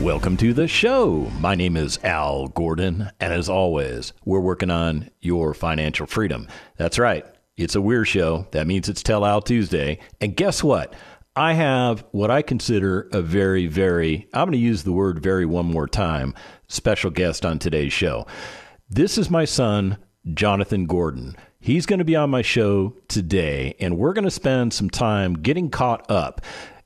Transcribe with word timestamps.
Welcome 0.00 0.36
to 0.38 0.52
the 0.52 0.66
show. 0.66 1.30
My 1.38 1.54
name 1.54 1.76
is 1.76 1.98
Al 2.02 2.48
Gordon, 2.48 3.10
and 3.20 3.32
as 3.32 3.48
always, 3.48 4.12
we're 4.24 4.40
working 4.40 4.70
on 4.70 5.10
your 5.20 5.54
financial 5.54 6.06
freedom. 6.06 6.48
That's 6.76 6.98
right, 6.98 7.24
it's 7.56 7.76
a 7.76 7.80
weird 7.80 8.08
show. 8.08 8.48
That 8.50 8.66
means 8.66 8.88
it's 8.88 9.02
Tell 9.02 9.24
Al 9.24 9.40
Tuesday. 9.42 10.00
And 10.20 10.36
guess 10.36 10.64
what? 10.64 10.94
I 11.36 11.52
have 11.52 12.04
what 12.10 12.30
I 12.30 12.42
consider 12.42 13.08
a 13.12 13.22
very, 13.22 13.66
very, 13.68 14.28
I'm 14.34 14.46
going 14.46 14.52
to 14.52 14.58
use 14.58 14.82
the 14.82 14.92
word 14.92 15.22
very 15.22 15.46
one 15.46 15.66
more 15.66 15.86
time, 15.86 16.34
special 16.66 17.10
guest 17.10 17.46
on 17.46 17.58
today's 17.58 17.92
show. 17.92 18.26
This 18.90 19.16
is 19.16 19.30
my 19.30 19.44
son, 19.44 19.98
Jonathon 20.34 20.86
Gordon. 20.86 21.36
He's 21.60 21.86
going 21.86 22.00
to 22.00 22.04
be 22.04 22.16
on 22.16 22.28
my 22.28 22.42
show 22.42 22.96
today, 23.06 23.76
and 23.78 23.96
we're 23.96 24.14
going 24.14 24.24
to 24.24 24.30
spend 24.32 24.72
some 24.72 24.90
time 24.90 25.34
getting 25.34 25.70
caught 25.70 26.10
up. 26.10 26.40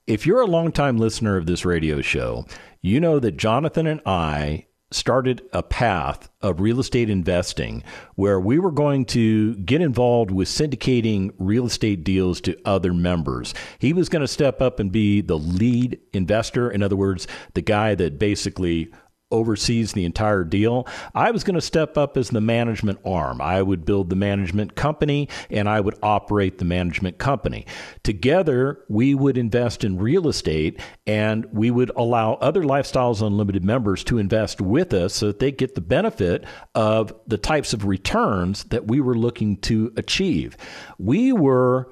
If 0.06 0.26
you're 0.26 0.42
a 0.42 0.46
longtime 0.46 0.98
listener 0.98 1.36
of 1.36 1.46
this 1.46 1.64
radio 1.64 2.00
show, 2.00 2.46
you 2.86 3.00
know 3.00 3.18
that 3.18 3.36
Jonathon 3.36 3.86
and 3.86 4.00
I 4.06 4.66
started 4.92 5.42
a 5.52 5.62
path 5.62 6.30
of 6.40 6.60
real 6.60 6.78
estate 6.78 7.10
investing 7.10 7.82
where 8.14 8.38
we 8.38 8.58
were 8.58 8.70
going 8.70 9.04
to 9.04 9.56
get 9.56 9.80
involved 9.80 10.30
with 10.30 10.46
syndicating 10.46 11.32
real 11.38 11.66
estate 11.66 12.04
deals 12.04 12.40
to 12.40 12.56
other 12.64 12.94
members. 12.94 13.52
He 13.80 13.92
was 13.92 14.08
going 14.08 14.20
to 14.20 14.28
step 14.28 14.62
up 14.62 14.78
and 14.78 14.92
be 14.92 15.20
the 15.20 15.38
lead 15.38 15.98
investor. 16.12 16.70
In 16.70 16.82
other 16.82 16.94
words, 16.94 17.26
the 17.54 17.62
guy 17.62 17.96
that 17.96 18.18
basically 18.20 18.92
oversees 19.30 19.92
the 19.92 20.04
entire 20.04 20.44
deal. 20.44 20.86
I 21.14 21.32
was 21.32 21.42
going 21.42 21.56
to 21.56 21.60
step 21.60 21.98
up 21.98 22.16
as 22.16 22.30
the 22.30 22.40
management 22.40 23.00
arm. 23.04 23.40
I 23.40 23.60
would 23.60 23.84
build 23.84 24.08
the 24.08 24.16
management 24.16 24.76
company 24.76 25.28
and 25.50 25.68
I 25.68 25.80
would 25.80 25.98
operate 26.02 26.58
the 26.58 26.64
management 26.64 27.18
company. 27.18 27.66
Together, 28.04 28.84
we 28.88 29.14
would 29.14 29.36
invest 29.36 29.82
in 29.82 29.98
real 29.98 30.28
estate 30.28 30.80
and 31.06 31.44
we 31.52 31.70
would 31.70 31.90
allow 31.96 32.34
other 32.34 32.62
Lifestyles 32.62 33.20
Unlimited 33.26 33.64
members 33.64 34.04
to 34.04 34.18
invest 34.18 34.60
with 34.60 34.94
us 34.94 35.14
so 35.14 35.26
that 35.26 35.40
they 35.40 35.50
get 35.50 35.74
the 35.74 35.80
benefit 35.80 36.44
of 36.74 37.12
the 37.26 37.38
types 37.38 37.72
of 37.72 37.84
returns 37.84 38.64
that 38.64 38.86
we 38.86 39.00
were 39.00 39.16
looking 39.16 39.56
to 39.56 39.92
achieve. 39.96 40.56
We 40.98 41.32
were 41.32 41.88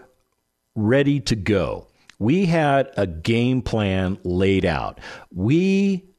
ready 0.77 1.21
to 1.21 1.35
go. 1.35 1.89
We 2.21 2.47
had 2.47 2.91
a 2.97 3.09
game 3.09 3.61
plan 3.61 4.19
laid 4.23 4.65
out. 4.65 5.01
We 5.33 6.14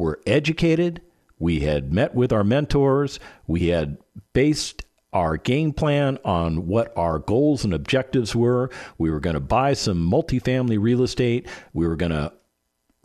were 0.00 0.20
educated. 0.26 1.02
We 1.38 1.60
had 1.60 1.92
met 1.92 2.14
with 2.14 2.32
our 2.32 2.44
mentors. 2.44 3.20
We 3.46 3.68
had 3.68 3.98
based 4.32 4.84
our 5.12 5.36
game 5.36 5.72
plan 5.72 6.18
on 6.24 6.66
what 6.66 6.92
our 6.96 7.18
goals 7.18 7.64
and 7.64 7.74
objectives 7.74 8.34
were. 8.34 8.70
We 8.98 9.10
were 9.10 9.20
going 9.20 9.34
to 9.34 9.40
buy 9.40 9.74
some 9.74 10.10
multifamily 10.10 10.80
real 10.80 11.02
estate. 11.02 11.46
We 11.72 11.86
were 11.86 11.96
going 11.96 12.12
to 12.12 12.32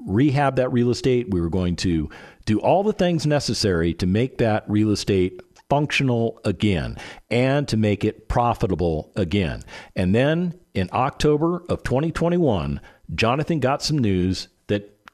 rehab 0.05 0.57
that 0.57 0.71
real 0.71 0.89
estate. 0.89 1.31
We 1.31 1.41
were 1.41 1.49
going 1.49 1.75
to 1.77 2.09
do 2.45 2.59
all 2.59 2.83
the 2.83 2.93
things 2.93 3.25
necessary 3.25 3.93
to 3.95 4.05
make 4.05 4.37
that 4.37 4.63
real 4.69 4.91
estate 4.91 5.41
functional 5.69 6.39
again 6.45 6.97
and 7.29 7.67
to 7.67 7.77
make 7.77 8.03
it 8.03 8.27
profitable 8.27 9.11
again. 9.15 9.63
And 9.95 10.13
then 10.13 10.59
in 10.73 10.89
October 10.93 11.63
of 11.69 11.83
2021, 11.83 12.79
Jonathon 13.13 13.59
got 13.59 13.81
some 13.81 13.97
news 13.97 14.47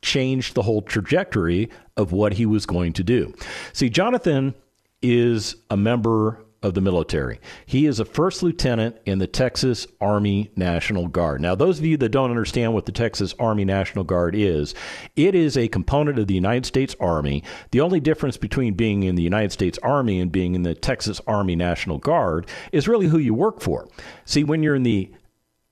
changed 0.01 0.55
the 0.55 0.63
whole 0.63 0.81
trajectory 0.81 1.69
of 1.97 2.11
what 2.11 2.33
he 2.33 2.45
was 2.45 2.65
going 2.65 2.93
to 2.93 3.03
do. 3.03 3.33
See, 3.73 3.89
Jonathon 3.89 4.55
is 5.01 5.55
a 5.69 5.77
member 5.77 6.43
of 6.63 6.75
the 6.75 6.81
military. 6.81 7.39
He 7.65 7.87
is 7.87 7.99
a 7.99 8.05
first 8.05 8.43
lieutenant 8.43 8.97
in 9.05 9.17
the 9.17 9.25
Texas 9.25 9.87
Army 9.99 10.51
National 10.55 11.07
Guard. 11.07 11.41
Now, 11.41 11.55
those 11.55 11.79
of 11.79 11.85
you 11.85 11.97
that 11.97 12.09
don't 12.09 12.29
understand 12.29 12.73
what 12.73 12.85
the 12.85 12.91
Texas 12.91 13.33
Army 13.39 13.65
National 13.65 14.03
Guard 14.03 14.35
is, 14.35 14.75
it 15.15 15.33
is 15.33 15.57
a 15.57 15.67
component 15.67 16.19
of 16.19 16.27
the 16.27 16.35
United 16.35 16.67
States 16.67 16.95
Army. 16.99 17.43
The 17.71 17.81
only 17.81 17.99
difference 17.99 18.37
between 18.37 18.75
being 18.75 19.03
in 19.03 19.15
the 19.15 19.23
United 19.23 19.51
States 19.51 19.79
Army 19.81 20.19
and 20.19 20.31
being 20.31 20.53
in 20.53 20.61
the 20.61 20.75
Texas 20.75 21.19
Army 21.25 21.55
National 21.55 21.97
Guard 21.97 22.47
is 22.71 22.87
really 22.87 23.07
who 23.07 23.17
you 23.17 23.33
work 23.33 23.59
for. 23.59 23.87
See, 24.25 24.43
when 24.43 24.61
you're 24.61 24.75
in 24.75 24.83
the 24.83 25.11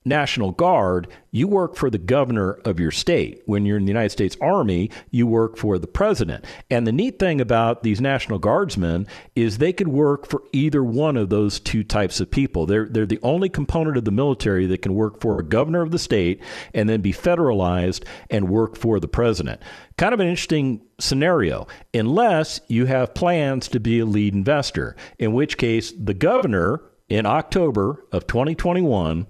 National 0.05 0.51
Guard, 0.51 1.07
you 1.31 1.47
work 1.47 1.75
for 1.75 1.89
the 1.89 1.97
governor 1.97 2.53
of 2.63 2.79
your 2.79 2.89
state. 2.89 3.43
When 3.45 3.65
you're 3.65 3.77
in 3.77 3.83
the 3.83 3.91
United 3.91 4.11
States 4.11 4.37
Army, 4.39 4.91
you 5.11 5.27
work 5.27 5.57
for 5.57 5.77
the 5.77 5.87
president. 5.87 6.45
And 6.71 6.87
the 6.87 6.93
neat 6.93 7.19
thing 7.19 7.41
about 7.41 7.83
these 7.83 7.99
National 7.99 8.39
Guardsmen 8.39 9.07
is 9.35 9.57
they 9.57 9.73
could 9.73 9.89
work 9.89 10.25
for 10.25 10.41
either 10.53 10.81
one 10.81 11.17
of 11.17 11.29
those 11.29 11.59
two 11.59 11.83
types 11.83 12.21
of 12.21 12.31
people. 12.31 12.65
They're, 12.65 12.85
they're 12.85 13.05
the 13.05 13.19
only 13.23 13.49
component 13.49 13.97
of 13.97 14.05
the 14.05 14.11
military 14.11 14.65
that 14.67 14.81
can 14.81 14.95
work 14.95 15.19
for 15.19 15.37
a 15.37 15.43
governor 15.43 15.81
of 15.81 15.91
the 15.91 15.99
state 15.99 16.41
and 16.73 16.87
then 16.87 17.01
be 17.01 17.11
federalized 17.11 18.05
and 18.29 18.49
work 18.49 18.77
for 18.77 19.01
the 19.01 19.07
president. 19.09 19.61
Kind 19.97 20.13
of 20.13 20.21
an 20.21 20.27
interesting 20.27 20.81
scenario, 20.97 21.67
unless 21.93 22.61
you 22.69 22.85
have 22.85 23.13
plans 23.13 23.67
to 23.67 23.81
be 23.81 23.99
a 23.99 24.05
lead 24.05 24.33
investor, 24.33 24.95
in 25.17 25.33
which 25.33 25.57
case 25.57 25.91
the 25.91 26.13
governor 26.13 26.81
in 27.09 27.25
October 27.25 28.05
of 28.11 28.27
2021 28.27 29.27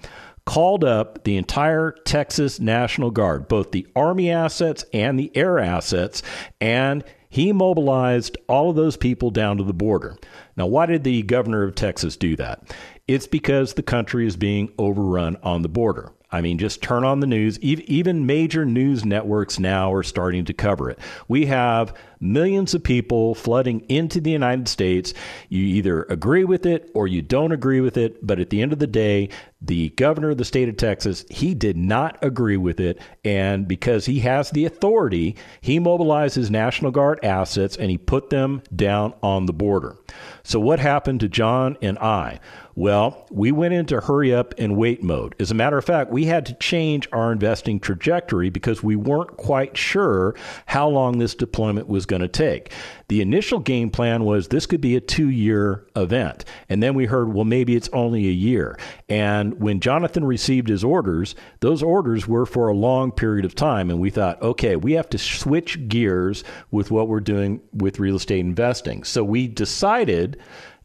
called 0.50 0.84
up 0.84 1.26
the 1.26 1.38
entire 1.38 1.92
Texas 2.06 2.60
National 2.60 3.12
Guard, 3.12 3.48
both 3.48 3.70
the 3.70 3.86
Army 3.96 4.32
assets 4.32 4.84
and 4.92 5.20
the 5.20 5.32
air 5.38 5.60
assets, 5.60 6.24
and 6.60 7.04
he 7.30 7.54
mobilized 7.54 8.36
all 8.48 8.72
of 8.72 8.76
those 8.76 8.98
people 8.98 9.30
down 9.30 9.58
to 9.58 9.64
the 9.64 9.76
border. 9.76 10.18
Now, 10.58 10.66
why 10.66 10.88
did 10.88 11.04
the 11.04 11.22
governor 11.22 11.62
of 11.62 11.76
Texas 11.76 12.18
do 12.18 12.36
that? 12.38 12.76
It's 13.08 13.28
because 13.28 13.76
the 13.76 13.84
country 13.84 14.26
is 14.26 14.38
being 14.38 14.74
overrun 14.80 15.38
on 15.44 15.62
the 15.62 15.70
border. 15.70 16.14
I 16.32 16.42
mean, 16.42 16.60
just 16.60 16.84
turn 16.84 17.04
on 17.04 17.22
the 17.22 17.28
news. 17.28 17.60
Even 17.60 18.26
major 18.26 18.64
news 18.64 19.04
networks 19.04 19.58
now 19.58 19.92
are 19.92 20.04
starting 20.04 20.46
to 20.46 20.54
cover 20.54 20.90
it. 20.90 21.00
We 21.28 21.48
have 21.48 21.96
millions 22.20 22.74
of 22.76 22.84
people 22.84 23.34
flooding 23.34 23.80
into 23.90 24.22
the 24.22 24.30
United 24.30 24.68
States. 24.68 25.14
You 25.48 25.64
either 25.64 26.04
agree 26.04 26.44
with 26.44 26.68
it 26.68 26.92
or 26.94 27.08
you 27.08 27.24
don't 27.24 27.52
agree 27.52 27.82
with 27.82 27.98
it. 27.98 28.26
But 28.26 28.40
at 28.40 28.52
the 28.52 28.62
end 28.62 28.74
of 28.74 28.80
the 28.80 28.88
day, 28.88 29.30
the 29.62 29.90
governor 29.90 30.30
of 30.30 30.38
the 30.38 30.46
state 30.46 30.70
of 30.70 30.78
Texas, 30.78 31.26
he 31.30 31.56
did 31.56 31.76
not 31.76 32.18
agree 32.24 32.58
with 32.58 32.80
it. 32.80 33.02
And 33.26 33.68
because 33.68 34.06
he 34.06 34.20
has 34.20 34.52
the 34.52 34.66
authority, 34.66 35.36
he 35.62 35.80
mobilized 35.80 36.36
his 36.36 36.52
National 36.52 36.92
Guard 36.92 37.20
assets 37.24 37.76
and 37.76 37.90
he 37.90 37.98
put 37.98 38.30
them 38.30 38.62
down 38.76 39.14
on 39.24 39.48
the 39.48 39.54
border. 39.54 39.96
So, 40.44 40.60
what 40.60 40.80
happened 40.80 41.20
to 41.22 41.28
John 41.28 41.78
and 41.82 41.98
I? 42.00 42.40
Well, 42.80 43.26
we 43.30 43.52
went 43.52 43.74
into 43.74 44.00
hurry 44.00 44.34
up 44.34 44.54
and 44.58 44.78
wait 44.78 45.04
mode. 45.04 45.36
As 45.38 45.52
a 45.52 45.54
matter 45.54 45.78
of 45.78 45.84
fact, 45.84 46.12
we 46.12 46.24
had 46.24 46.46
to 46.46 46.54
change 46.54 47.10
our 47.12 47.30
investing 47.30 47.78
trajectory 47.82 48.50
because 48.50 48.82
we 48.82 48.96
weren't 48.96 49.36
quite 49.36 49.76
sure 49.76 50.34
how 50.66 50.88
long 50.88 51.18
this 51.18 51.36
deployment 51.36 51.90
was 51.90 52.06
going 52.06 52.22
to 52.22 52.30
take. 52.30 52.72
The 53.10 53.20
initial 53.20 53.60
game 53.60 53.90
plan 53.90 54.24
was 54.24 54.48
this 54.48 54.66
could 54.66 54.80
be 54.80 54.96
a 54.96 55.02
two 55.02 55.28
year 55.28 55.88
event. 55.98 56.46
And 56.70 56.82
then 56.82 56.94
we 56.94 57.06
heard, 57.06 57.34
well, 57.34 57.44
maybe 57.44 57.76
it's 57.76 57.90
only 57.92 58.30
a 58.30 58.32
year. 58.32 58.80
And 59.10 59.60
when 59.60 59.82
Jonathon 59.82 60.24
received 60.24 60.70
his 60.70 60.86
orders, 60.86 61.36
those 61.60 61.84
orders 61.84 62.30
were 62.30 62.46
for 62.46 62.70
a 62.70 62.74
long 62.74 63.12
period 63.12 63.44
of 63.44 63.56
time. 63.56 63.90
And 63.90 64.00
we 64.00 64.10
thought, 64.10 64.42
okay, 64.42 64.78
we 64.78 64.94
have 64.94 65.10
to 65.10 65.18
switch 65.18 65.90
gears 65.90 66.46
with 66.72 66.92
what 66.92 67.10
we're 67.10 67.20
doing 67.20 67.60
with 67.74 68.00
real 68.00 68.16
estate 68.16 68.40
investing. 68.40 69.04
So 69.04 69.22
we 69.22 69.50
decided 69.50 70.40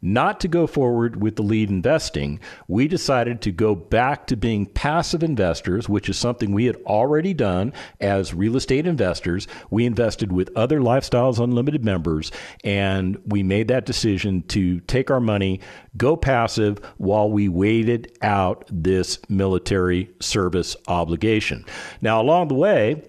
not 0.05 0.39
to 0.41 0.47
go 0.47 0.67
forward 0.67 1.21
with 1.21 1.35
the 1.35 1.41
lead 1.41 1.69
investing, 1.69 2.39
we 2.67 2.87
decided 2.87 3.41
to 3.41 3.51
go 3.51 3.73
back 3.73 4.27
to 4.27 4.35
being 4.35 4.65
passive 4.67 5.23
investors, 5.23 5.89
which 5.89 6.07
is 6.07 6.17
something 6.17 6.53
we 6.53 6.65
had 6.65 6.75
already 6.85 7.33
done 7.33 7.73
as 7.99 8.33
real 8.33 8.55
estate 8.55 8.85
investors. 8.85 9.47
We 9.71 9.85
invested 9.85 10.31
with 10.31 10.55
other 10.55 10.79
Lifestyles 10.79 11.43
Unlimited 11.43 11.83
members, 11.83 12.31
and 12.63 13.17
we 13.25 13.41
made 13.41 13.67
that 13.69 13.85
decision 13.85 14.43
to 14.43 14.79
take 14.81 15.09
our 15.09 15.19
money, 15.19 15.59
go 15.97 16.15
passive 16.15 16.79
while 16.97 17.29
we 17.29 17.49
waited 17.49 18.15
out 18.21 18.65
this 18.71 19.17
military 19.27 20.11
service 20.19 20.75
obligation. 20.87 21.65
Now, 22.01 22.21
along 22.21 22.49
the 22.49 22.55
way, 22.55 23.03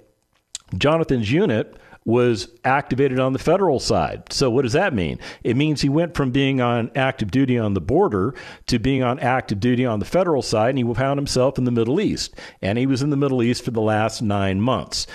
Jonathon's 0.76 1.30
unit 1.30 1.76
was 2.06 2.48
activated 2.64 3.18
on 3.18 3.32
the 3.32 3.38
federal 3.38 3.80
side. 3.80 4.32
So, 4.32 4.48
what 4.48 4.62
does 4.62 4.72
that 4.72 4.94
mean? 4.94 5.18
It 5.42 5.56
means 5.56 5.82
he 5.82 5.88
went 5.88 6.14
from 6.14 6.30
being 6.30 6.60
on 6.60 6.90
active 6.94 7.30
duty 7.30 7.58
on 7.58 7.74
the 7.74 7.80
border 7.80 8.34
to 8.68 8.78
being 8.78 9.02
on 9.02 9.18
active 9.18 9.60
duty 9.60 9.84
on 9.84 9.98
the 9.98 10.06
federal 10.06 10.40
side, 10.40 10.70
and 10.70 10.78
he 10.78 10.94
found 10.94 11.18
himself 11.18 11.58
in 11.58 11.64
the 11.64 11.70
Middle 11.70 12.00
East. 12.00 12.34
And 12.62 12.78
he 12.78 12.86
was 12.86 13.02
in 13.02 13.10
the 13.10 13.16
Middle 13.16 13.42
East 13.42 13.64
for 13.64 13.72
the 13.72 13.80
last 13.82 14.22
nine 14.22 14.60
months. 14.60 15.06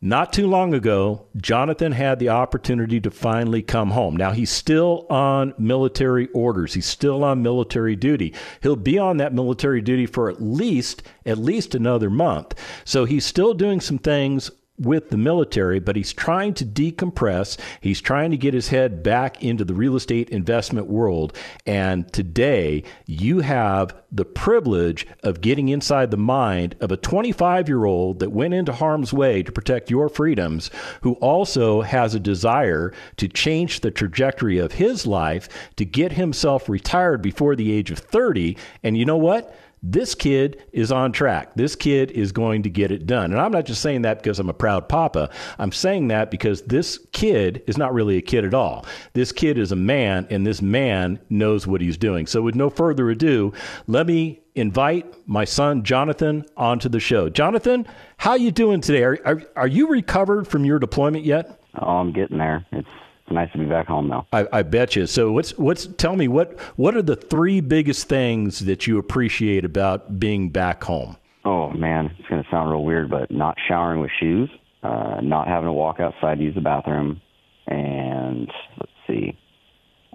Not 0.00 0.32
too 0.32 0.46
long 0.46 0.74
ago, 0.74 1.26
Jonathon 1.36 1.90
had 1.90 2.20
the 2.20 2.28
opportunity 2.28 3.00
to 3.00 3.10
finally 3.10 3.62
come 3.62 3.90
home. 3.90 4.16
Now 4.16 4.30
he's 4.30 4.50
still 4.50 5.06
on 5.10 5.54
military 5.58 6.28
orders. 6.28 6.72
He's 6.72 6.86
still 6.86 7.24
on 7.24 7.42
military 7.42 7.96
duty. 7.96 8.32
He'll 8.62 8.76
be 8.76 8.96
on 8.96 9.16
that 9.16 9.34
military 9.34 9.80
duty 9.80 10.06
for 10.06 10.30
at 10.30 10.40
least 10.40 11.02
at 11.26 11.36
least 11.36 11.74
another 11.74 12.10
month. 12.10 12.54
So 12.84 13.06
he's 13.06 13.26
still 13.26 13.54
doing 13.54 13.80
some 13.80 13.98
things 13.98 14.52
with 14.78 15.10
the 15.10 15.16
military, 15.16 15.80
but 15.80 15.96
he's 15.96 16.12
trying 16.12 16.54
to 16.54 16.64
decompress. 16.64 17.58
He's 17.80 18.00
trying 18.00 18.30
to 18.30 18.36
get 18.36 18.54
his 18.54 18.68
head 18.68 19.02
back 19.02 19.42
into 19.42 19.64
the 19.64 19.74
real 19.74 19.96
estate 19.96 20.30
investment 20.30 20.86
world. 20.86 21.36
And 21.66 22.10
today, 22.12 22.84
you 23.06 23.40
have 23.40 23.94
the 24.10 24.24
privilege 24.24 25.06
of 25.22 25.40
getting 25.40 25.68
inside 25.68 26.10
the 26.10 26.16
mind 26.16 26.76
of 26.80 26.90
a 26.92 26.96
25 26.96 27.68
year 27.68 27.84
old 27.84 28.20
that 28.20 28.30
went 28.30 28.54
into 28.54 28.72
harm's 28.72 29.12
way 29.12 29.42
to 29.42 29.52
protect 29.52 29.90
your 29.90 30.08
freedoms, 30.08 30.70
who 31.02 31.14
also 31.14 31.82
has 31.82 32.14
a 32.14 32.20
desire 32.20 32.92
to 33.16 33.28
change 33.28 33.80
the 33.80 33.90
trajectory 33.90 34.58
of 34.58 34.72
his 34.72 35.06
life 35.06 35.48
to 35.76 35.84
get 35.84 36.12
himself 36.12 36.68
retired 36.68 37.20
before 37.22 37.56
the 37.56 37.72
age 37.72 37.90
of 37.90 37.98
30. 37.98 38.56
And 38.82 38.96
you 38.96 39.04
know 39.04 39.16
what? 39.16 39.54
This 39.82 40.14
kid 40.14 40.64
is 40.72 40.90
on 40.90 41.12
track. 41.12 41.54
This 41.54 41.76
kid 41.76 42.10
is 42.10 42.32
going 42.32 42.62
to 42.64 42.70
get 42.70 42.90
it 42.90 43.06
done. 43.06 43.32
And 43.32 43.40
I'm 43.40 43.52
not 43.52 43.64
just 43.64 43.80
saying 43.80 44.02
that 44.02 44.22
because 44.22 44.38
I'm 44.38 44.48
a 44.48 44.54
proud 44.54 44.88
papa. 44.88 45.30
I'm 45.58 45.72
saying 45.72 46.08
that 46.08 46.30
because 46.30 46.62
this 46.62 46.98
kid 47.12 47.62
is 47.66 47.78
not 47.78 47.94
really 47.94 48.16
a 48.16 48.22
kid 48.22 48.44
at 48.44 48.54
all. 48.54 48.86
This 49.12 49.32
kid 49.32 49.58
is 49.58 49.72
a 49.72 49.76
man, 49.76 50.26
and 50.30 50.46
this 50.46 50.60
man 50.60 51.20
knows 51.30 51.66
what 51.66 51.80
he's 51.80 51.96
doing. 51.96 52.26
So, 52.26 52.42
with 52.42 52.54
no 52.54 52.70
further 52.70 53.08
ado, 53.10 53.52
let 53.86 54.06
me 54.06 54.40
invite 54.54 55.06
my 55.28 55.44
son 55.44 55.84
Jonathon 55.84 56.44
onto 56.56 56.88
the 56.88 57.00
show. 57.00 57.28
Jonathon, 57.28 57.86
how 58.16 58.34
you 58.34 58.50
doing 58.50 58.80
today? 58.80 59.04
Are, 59.04 59.18
are, 59.24 59.42
are 59.56 59.68
you 59.68 59.88
recovered 59.88 60.48
from 60.48 60.64
your 60.64 60.78
deployment 60.78 61.24
yet? 61.24 61.60
Oh, 61.80 61.98
I'm 61.98 62.12
getting 62.12 62.38
there. 62.38 62.66
It's 62.72 62.88
nice 63.30 63.50
to 63.52 63.58
be 63.58 63.64
back 63.64 63.86
home 63.86 64.08
though. 64.08 64.26
I, 64.32 64.46
I 64.52 64.62
bet 64.62 64.96
you. 64.96 65.06
So 65.06 65.32
what's 65.32 65.56
what's 65.58 65.86
tell 65.86 66.16
me 66.16 66.28
what 66.28 66.58
what 66.76 66.96
are 66.96 67.02
the 67.02 67.16
three 67.16 67.60
biggest 67.60 68.08
things 68.08 68.60
that 68.60 68.86
you 68.86 68.98
appreciate 68.98 69.64
about 69.64 70.18
being 70.18 70.50
back 70.50 70.84
home? 70.84 71.16
Oh 71.44 71.70
man, 71.70 72.14
it's 72.18 72.28
gonna 72.28 72.44
sound 72.50 72.70
real 72.70 72.84
weird, 72.84 73.10
but 73.10 73.30
not 73.30 73.56
showering 73.68 74.00
with 74.00 74.10
shoes, 74.20 74.50
uh, 74.82 75.20
not 75.22 75.48
having 75.48 75.66
to 75.66 75.72
walk 75.72 76.00
outside 76.00 76.38
to 76.38 76.44
use 76.44 76.54
the 76.54 76.60
bathroom, 76.60 77.20
and 77.66 78.50
let's 78.78 78.92
see, 79.06 79.38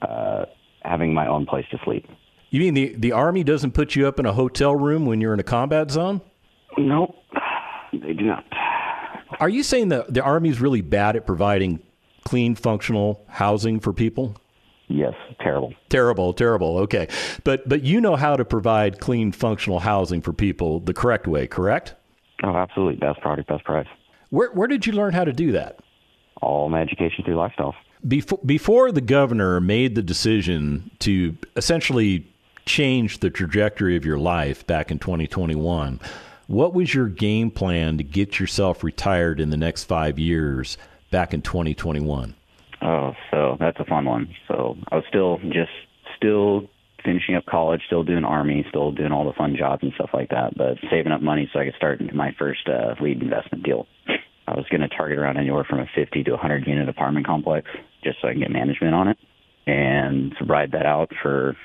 uh, 0.02 0.46
having 0.82 1.14
my 1.14 1.28
own 1.28 1.46
place 1.46 1.66
to 1.72 1.80
sleep. 1.84 2.06
You 2.50 2.60
mean 2.60 2.74
the 2.74 2.96
the 2.98 3.12
army 3.12 3.44
doesn't 3.44 3.72
put 3.72 3.96
you 3.96 4.08
up 4.08 4.20
in 4.20 4.26
a 4.26 4.34
hotel 4.34 4.76
room 4.76 5.06
when 5.06 5.22
you're 5.22 5.34
in 5.34 5.40
a 5.40 5.44
combat 5.44 5.90
zone? 5.90 6.22
Nope, 6.78 7.16
they 7.92 8.14
do 8.14 8.26
not. 8.26 8.46
Are 9.40 9.50
you 9.50 9.64
saying 9.64 9.90
that 9.90 10.14
the 10.14 10.22
army's 10.22 10.62
really 10.62 10.82
bad 10.82 11.16
at 11.16 11.26
providing 11.26 11.80
clean, 12.24 12.56
functional 12.56 13.24
housing 13.28 13.80
for 13.80 13.94
people? 13.94 14.36
Yes, 14.88 15.14
terrible. 15.40 15.74
Terrible, 15.90 16.34
terrible. 16.34 16.78
Okay. 16.80 17.08
But 17.44 17.68
but 17.68 17.84
you 17.84 18.02
know 18.02 18.16
how 18.16 18.36
to 18.36 18.46
provide 18.46 19.00
clean, 19.00 19.32
functional 19.32 19.80
housing 19.80 20.22
for 20.22 20.34
people 20.34 20.80
the 20.80 20.94
correct 20.94 21.28
way, 21.28 21.48
correct? 21.48 21.96
Oh, 22.44 22.56
absolutely. 22.56 22.98
Best 22.98 23.22
product, 23.22 23.48
best 23.48 23.64
price. 23.64 23.88
Where 24.30 24.52
where 24.52 24.68
did 24.68 24.86
you 24.86 24.94
learn 24.94 25.14
how 25.14 25.24
to 25.24 25.34
do 25.34 25.52
that? 25.54 25.80
All 26.42 26.70
my 26.70 26.82
education 26.82 27.24
through 27.24 27.36
lifestyle. 27.36 27.76
Before 28.08 28.40
before 28.46 28.92
the 28.92 29.02
governor 29.02 29.62
made 29.62 29.96
the 29.96 30.04
decision 30.04 30.92
to 31.00 31.38
essentially 31.56 32.28
change 32.66 33.20
the 33.20 33.30
trajectory 33.30 33.96
of 33.96 34.06
your 34.06 34.18
life 34.18 34.68
back 34.68 34.92
in 34.92 35.00
2021, 35.00 36.00
what 36.48 36.74
was 36.74 36.94
your 36.94 37.08
game 37.08 37.52
plan 37.52 37.98
to 37.98 38.04
get 38.04 38.40
yourself 38.40 38.84
retired 38.84 39.40
in 39.40 39.50
the 39.50 39.58
next 39.58 39.86
5 39.86 40.20
years? 40.20 40.78
Back 41.14 41.34
in 41.34 41.42
2021? 41.42 42.36
Oh, 42.82 43.14
so 43.32 43.56
that's 43.60 43.80
a 43.80 43.86
fun 43.86 44.04
one. 44.04 44.34
So 44.50 44.76
I 44.92 44.96
was 44.96 45.06
still 45.08 45.38
just 45.38 45.72
still 46.18 46.68
finishing 47.06 47.36
up 47.36 47.46
college, 47.46 47.82
still 47.86 48.04
doing 48.04 48.26
army, 48.26 48.66
still 48.68 48.92
doing 48.92 49.12
all 49.12 49.26
the 49.26 49.34
fun 49.38 49.56
jobs 49.58 49.84
and 49.84 49.94
stuff 49.94 50.10
like 50.14 50.30
that, 50.30 50.58
but 50.58 50.78
saving 50.90 51.12
up 51.12 51.22
money 51.22 51.50
so 51.54 51.60
I 51.60 51.66
could 51.66 51.76
start 51.76 52.02
into 52.02 52.16
my 52.16 52.32
first 52.38 52.68
uh, 52.68 52.96
lead 53.02 53.22
investment 53.22 53.64
deal. 53.64 53.88
I 54.48 54.56
was 54.56 54.66
going 54.70 54.82
to 54.82 54.90
target 54.90 55.20
around 55.20 55.38
anywhere 55.38 55.66
from 55.70 55.80
a 55.80 55.86
50 55.96 56.24
to 56.24 56.32
100 56.32 56.68
unit 56.68 56.90
apartment 56.90 57.26
complex 57.26 57.70
just 58.04 58.18
so 58.22 58.28
I 58.28 58.32
can 58.32 58.42
get 58.42 58.52
management 58.52 58.94
on 58.94 59.08
it 59.10 59.18
and 59.66 60.34
ride 60.48 60.72
that 60.72 60.86
out 60.86 61.12
for 61.22 61.56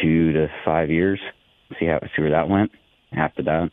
two 0.00 0.32
to 0.32 0.48
five 0.64 0.90
years, 0.90 1.20
see 1.78 1.86
how 1.86 2.00
see 2.14 2.22
where 2.22 2.30
that 2.30 2.48
went. 2.48 2.70
After 3.12 3.42
that, 3.42 3.70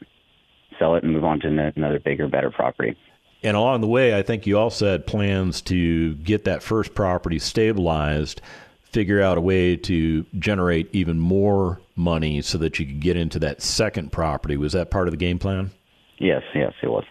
sell 0.80 0.96
it 0.96 1.04
and 1.04 1.14
move 1.14 1.24
on 1.24 1.40
to 1.42 1.48
another 1.48 2.00
bigger, 2.00 2.28
better 2.28 2.52
property. 2.52 2.98
And 3.46 3.56
along 3.56 3.82
the 3.82 3.88
way, 3.88 4.18
I 4.18 4.24
think 4.24 4.48
you 4.48 4.58
also 4.58 4.92
had 4.92 5.06
plans 5.06 5.62
to 5.62 6.16
get 6.16 6.46
that 6.46 6.64
first 6.64 6.96
property 6.96 7.38
stabilized, 7.38 8.42
figure 8.82 9.22
out 9.22 9.38
a 9.38 9.42
way 9.42 9.76
to 9.76 10.26
generate 10.40 10.90
even 10.96 11.20
more 11.20 11.80
money 11.96 12.42
so 12.42 12.58
that 12.58 12.80
you 12.80 12.88
could 12.88 13.02
get 13.02 13.16
into 13.16 13.38
that 13.40 13.62
second 13.62 14.12
property. 14.12 14.58
Was 14.58 14.74
that 14.74 14.90
part 14.90 15.08
of 15.08 15.12
the 15.12 15.18
game 15.18 15.38
plan? 15.38 15.70
Yes, 16.18 16.42
yes, 16.56 16.74
it 16.82 16.88
was. 16.88 17.04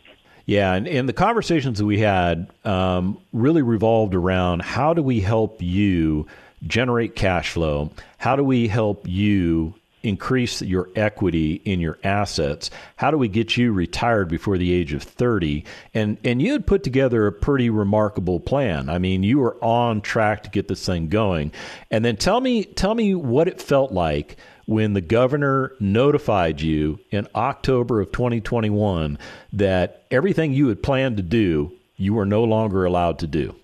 Yeah, 0.44 0.74
and, 0.74 0.88
and 0.88 1.08
the 1.08 1.12
conversations 1.12 1.78
that 1.78 1.86
we 1.86 2.00
had 2.00 2.50
um, 2.64 3.16
really 3.32 3.62
revolved 3.62 4.16
around 4.16 4.62
how 4.62 4.92
do 4.92 5.04
we 5.04 5.20
help 5.20 5.62
you 5.62 6.26
generate 6.66 7.14
cash 7.14 7.50
flow? 7.50 7.92
How 8.18 8.34
do 8.34 8.42
we 8.42 8.66
help 8.66 9.06
you 9.06 9.74
increase 10.04 10.62
your 10.62 10.90
equity 10.94 11.54
in 11.64 11.80
your 11.80 11.98
assets? 12.04 12.70
How 12.96 13.10
do 13.10 13.18
we 13.18 13.28
get 13.28 13.56
you 13.56 13.72
retired 13.72 14.28
before 14.28 14.58
the 14.58 14.72
age 14.72 14.92
of 14.92 15.02
30? 15.02 15.64
And 15.94 16.18
and 16.22 16.40
you 16.40 16.52
had 16.52 16.66
put 16.66 16.84
together 16.84 17.26
a 17.26 17.32
pretty 17.32 17.70
remarkable 17.70 18.38
plan. 18.38 18.88
I 18.88 18.98
mean, 18.98 19.22
you 19.22 19.38
were 19.38 19.56
on 19.64 20.02
track 20.02 20.42
to 20.44 20.50
get 20.50 20.68
this 20.68 20.84
thing 20.84 21.08
going. 21.08 21.52
And 21.90 22.04
then 22.04 22.16
tell 22.16 22.40
me 22.40 22.64
tell 22.64 22.94
me 22.94 23.14
what 23.14 23.48
it 23.48 23.60
felt 23.60 23.90
like 23.92 24.36
when 24.66 24.94
the 24.94 25.00
governor 25.00 25.72
notified 25.80 26.60
you 26.60 26.98
in 27.10 27.26
October 27.34 28.00
of 28.00 28.12
2021 28.12 29.18
that 29.52 30.04
everything 30.10 30.54
you 30.54 30.68
had 30.68 30.82
planned 30.82 31.16
to 31.16 31.22
do, 31.22 31.72
you 31.96 32.14
were 32.14 32.26
no 32.26 32.44
longer 32.44 32.84
allowed 32.84 33.18
to 33.18 33.26
do. 33.26 33.54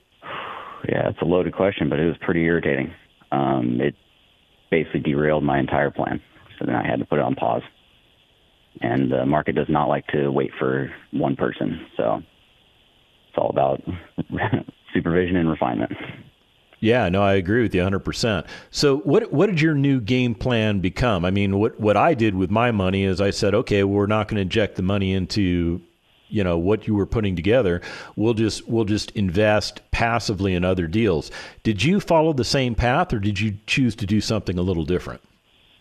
Yeah, 0.88 1.08
it's 1.08 1.20
a 1.20 1.24
loaded 1.24 1.54
question, 1.54 1.88
but 1.88 1.98
it 1.98 2.06
was 2.06 2.16
pretty 2.20 2.44
irritating. 2.44 2.92
Um, 3.32 3.80
it 3.80 3.94
basically 4.70 5.00
derailed 5.00 5.44
my 5.44 5.58
entire 5.58 5.90
plan 5.90 6.20
so 6.60 6.66
then 6.66 6.74
I 6.76 6.86
had 6.86 6.98
to 7.00 7.06
put 7.06 7.18
it 7.18 7.24
on 7.24 7.34
pause. 7.34 7.62
And 8.80 9.10
the 9.10 9.26
market 9.26 9.56
does 9.56 9.68
not 9.68 9.88
like 9.88 10.06
to 10.08 10.30
wait 10.30 10.52
for 10.58 10.92
one 11.10 11.34
person, 11.34 11.86
so 11.96 12.22
it's 13.28 13.36
all 13.36 13.50
about 13.50 13.82
supervision 14.94 15.36
and 15.36 15.50
refinement. 15.50 15.92
Yeah, 16.78 17.08
no, 17.08 17.22
I 17.22 17.34
agree 17.34 17.62
with 17.62 17.74
you 17.74 17.82
100%. 17.82 18.46
So, 18.70 18.98
what 18.98 19.32
what 19.32 19.46
did 19.46 19.60
your 19.60 19.74
new 19.74 20.00
game 20.00 20.34
plan 20.34 20.80
become? 20.80 21.24
I 21.24 21.30
mean, 21.30 21.58
what 21.58 21.78
what 21.80 21.96
I 21.96 22.14
did 22.14 22.36
with 22.36 22.50
my 22.50 22.70
money 22.70 23.04
is 23.04 23.20
I 23.20 23.30
said, 23.30 23.54
okay, 23.54 23.84
we're 23.84 24.06
not 24.06 24.28
going 24.28 24.36
to 24.36 24.42
inject 24.42 24.76
the 24.76 24.82
money 24.82 25.12
into 25.12 25.82
you 26.30 26.44
know 26.44 26.56
what 26.56 26.86
you 26.86 26.94
were 26.94 27.06
putting 27.06 27.34
together 27.34 27.82
we'll 28.14 28.34
just 28.34 28.68
we'll 28.68 28.84
just 28.84 29.10
invest 29.12 29.80
passively 29.90 30.54
in 30.54 30.64
other 30.64 30.86
deals 30.86 31.30
did 31.64 31.82
you 31.82 31.98
follow 31.98 32.32
the 32.32 32.44
same 32.44 32.74
path 32.74 33.12
or 33.12 33.18
did 33.18 33.40
you 33.40 33.58
choose 33.66 33.96
to 33.96 34.06
do 34.06 34.20
something 34.20 34.56
a 34.56 34.62
little 34.62 34.84
different 34.84 35.20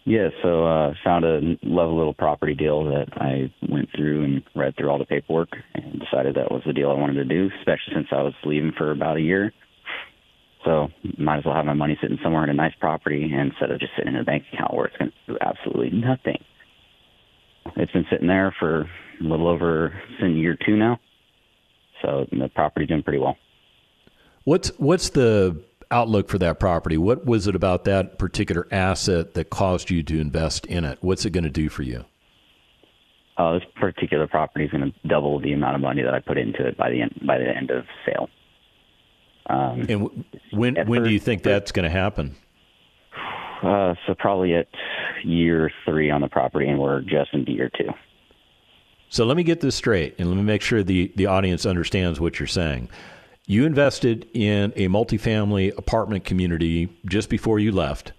yeah, 0.10 0.30
so 0.42 0.66
uh, 0.66 0.94
found 1.04 1.24
a 1.24 1.40
level 1.62 1.96
little 1.96 2.16
property 2.16 2.56
deal 2.56 2.84
that 2.86 3.10
I 3.14 3.54
went 3.70 3.90
through 3.96 4.24
and 4.24 4.44
read 4.56 4.76
through 4.76 4.90
all 4.90 4.98
the 4.98 5.06
paperwork 5.06 5.50
and 5.76 6.00
decided 6.00 6.36
that 6.36 6.50
was 6.50 6.64
the 6.66 6.74
deal 6.74 6.90
I 6.90 6.96
wanted 6.96 7.14
to 7.14 7.26
do, 7.26 7.52
especially 7.60 7.94
since 7.94 8.08
I 8.12 8.24
was 8.24 8.34
leaving 8.44 8.72
for 8.76 8.90
about 8.90 9.18
a 9.18 9.22
year. 9.22 9.54
So 10.66 10.88
might 11.20 11.38
as 11.38 11.46
well 11.46 11.54
have 11.54 11.66
my 11.66 11.74
money 11.74 11.96
sitting 12.02 12.18
somewhere 12.24 12.44
in 12.44 12.50
a 12.50 12.56
nice 12.56 12.74
property 12.80 13.32
instead 13.32 13.70
of 13.70 13.80
just 13.80 13.92
sitting 13.96 14.16
in 14.16 14.20
a 14.20 14.24
bank 14.24 14.46
account 14.52 14.74
where 14.74 14.88
it's 14.88 14.98
going 14.98 15.12
to 15.12 15.34
do 15.34 15.38
absolutely 15.42 15.92
nothing. 15.92 16.44
It's 17.76 17.92
been 17.92 18.08
sitting 18.10 18.28
there 18.28 18.54
for 18.58 18.82
a 18.82 19.24
little 19.24 19.48
over 19.48 19.94
in 20.22 20.38
year 20.38 20.58
two 20.66 20.76
now, 20.76 21.00
so 22.02 22.26
the 22.32 22.50
property's 22.50 22.90
doing 22.90 23.04
pretty 23.04 23.20
well. 23.20 23.38
What's 24.44 24.70
what's 24.80 25.10
the 25.10 25.62
outlook 25.92 26.30
for 26.30 26.38
that 26.38 26.60
property. 26.60 26.98
What 26.98 27.26
was 27.26 27.48
it 27.48 27.56
about 27.56 27.86
that 27.86 28.20
particular 28.20 28.68
asset 28.72 29.34
that 29.34 29.50
caused 29.50 29.90
you 29.90 30.04
to 30.04 30.20
invest 30.20 30.66
in 30.68 30.86
it? 30.86 30.98
What's 31.02 31.26
it 31.26 31.32
going 31.32 31.44
to 31.44 31.50
do 31.50 31.70
for 31.70 31.84
you? 31.84 32.06
Uh, 33.38 33.54
this 33.54 33.64
particular 33.76 34.28
property 34.28 34.66
is 34.66 34.72
going 34.72 34.92
to 34.92 35.08
double 35.08 35.40
the 35.40 35.54
amount 35.54 35.76
of 35.76 35.82
money 35.82 36.02
that 36.02 36.14
I 36.14 36.20
put 36.20 36.38
into 36.38 36.66
it 36.68 36.78
by 36.78 36.90
the 36.90 37.02
end 37.02 37.22
by 37.26 37.38
the 37.38 37.48
end 37.48 37.72
of 37.72 37.86
sale. 38.06 38.30
Um, 39.50 39.86
and 39.90 40.26
when 40.52 40.76
when 40.88 41.04
do 41.04 41.10
you 41.10 41.20
think 41.20 41.44
that's 41.44 41.72
going 41.72 41.86
to 41.86 41.90
happen? 41.90 42.36
Uh, 43.64 43.96
so 44.06 44.14
probably 44.14 44.56
at 44.56 44.68
year 45.24 45.72
three 45.86 46.12
on 46.12 46.22
the 46.22 46.28
property, 46.28 46.68
and 46.68 46.80
we're 46.80 47.02
just 47.02 47.34
into 47.34 47.52
year 47.52 47.72
two. 47.78 47.90
So 49.10 49.26
let 49.26 49.38
me 49.38 49.44
get 49.44 49.62
this 49.62 49.76
straight, 49.76 50.16
and 50.20 50.30
let 50.30 50.36
me 50.36 50.44
make 50.44 50.62
sure 50.62 50.84
the 50.84 51.12
the 51.16 51.26
audience 51.26 51.66
understands 51.66 52.20
what 52.20 52.40
you're 52.40 52.48
saying. 52.48 52.90
You 53.50 53.66
invested 53.66 54.30
in 54.36 54.74
a 54.76 54.90
multifamily 54.90 55.76
apartment 55.76 56.24
community 56.24 56.88
just 57.08 57.30
before 57.30 57.58
you 57.58 57.72
left. 57.72 58.14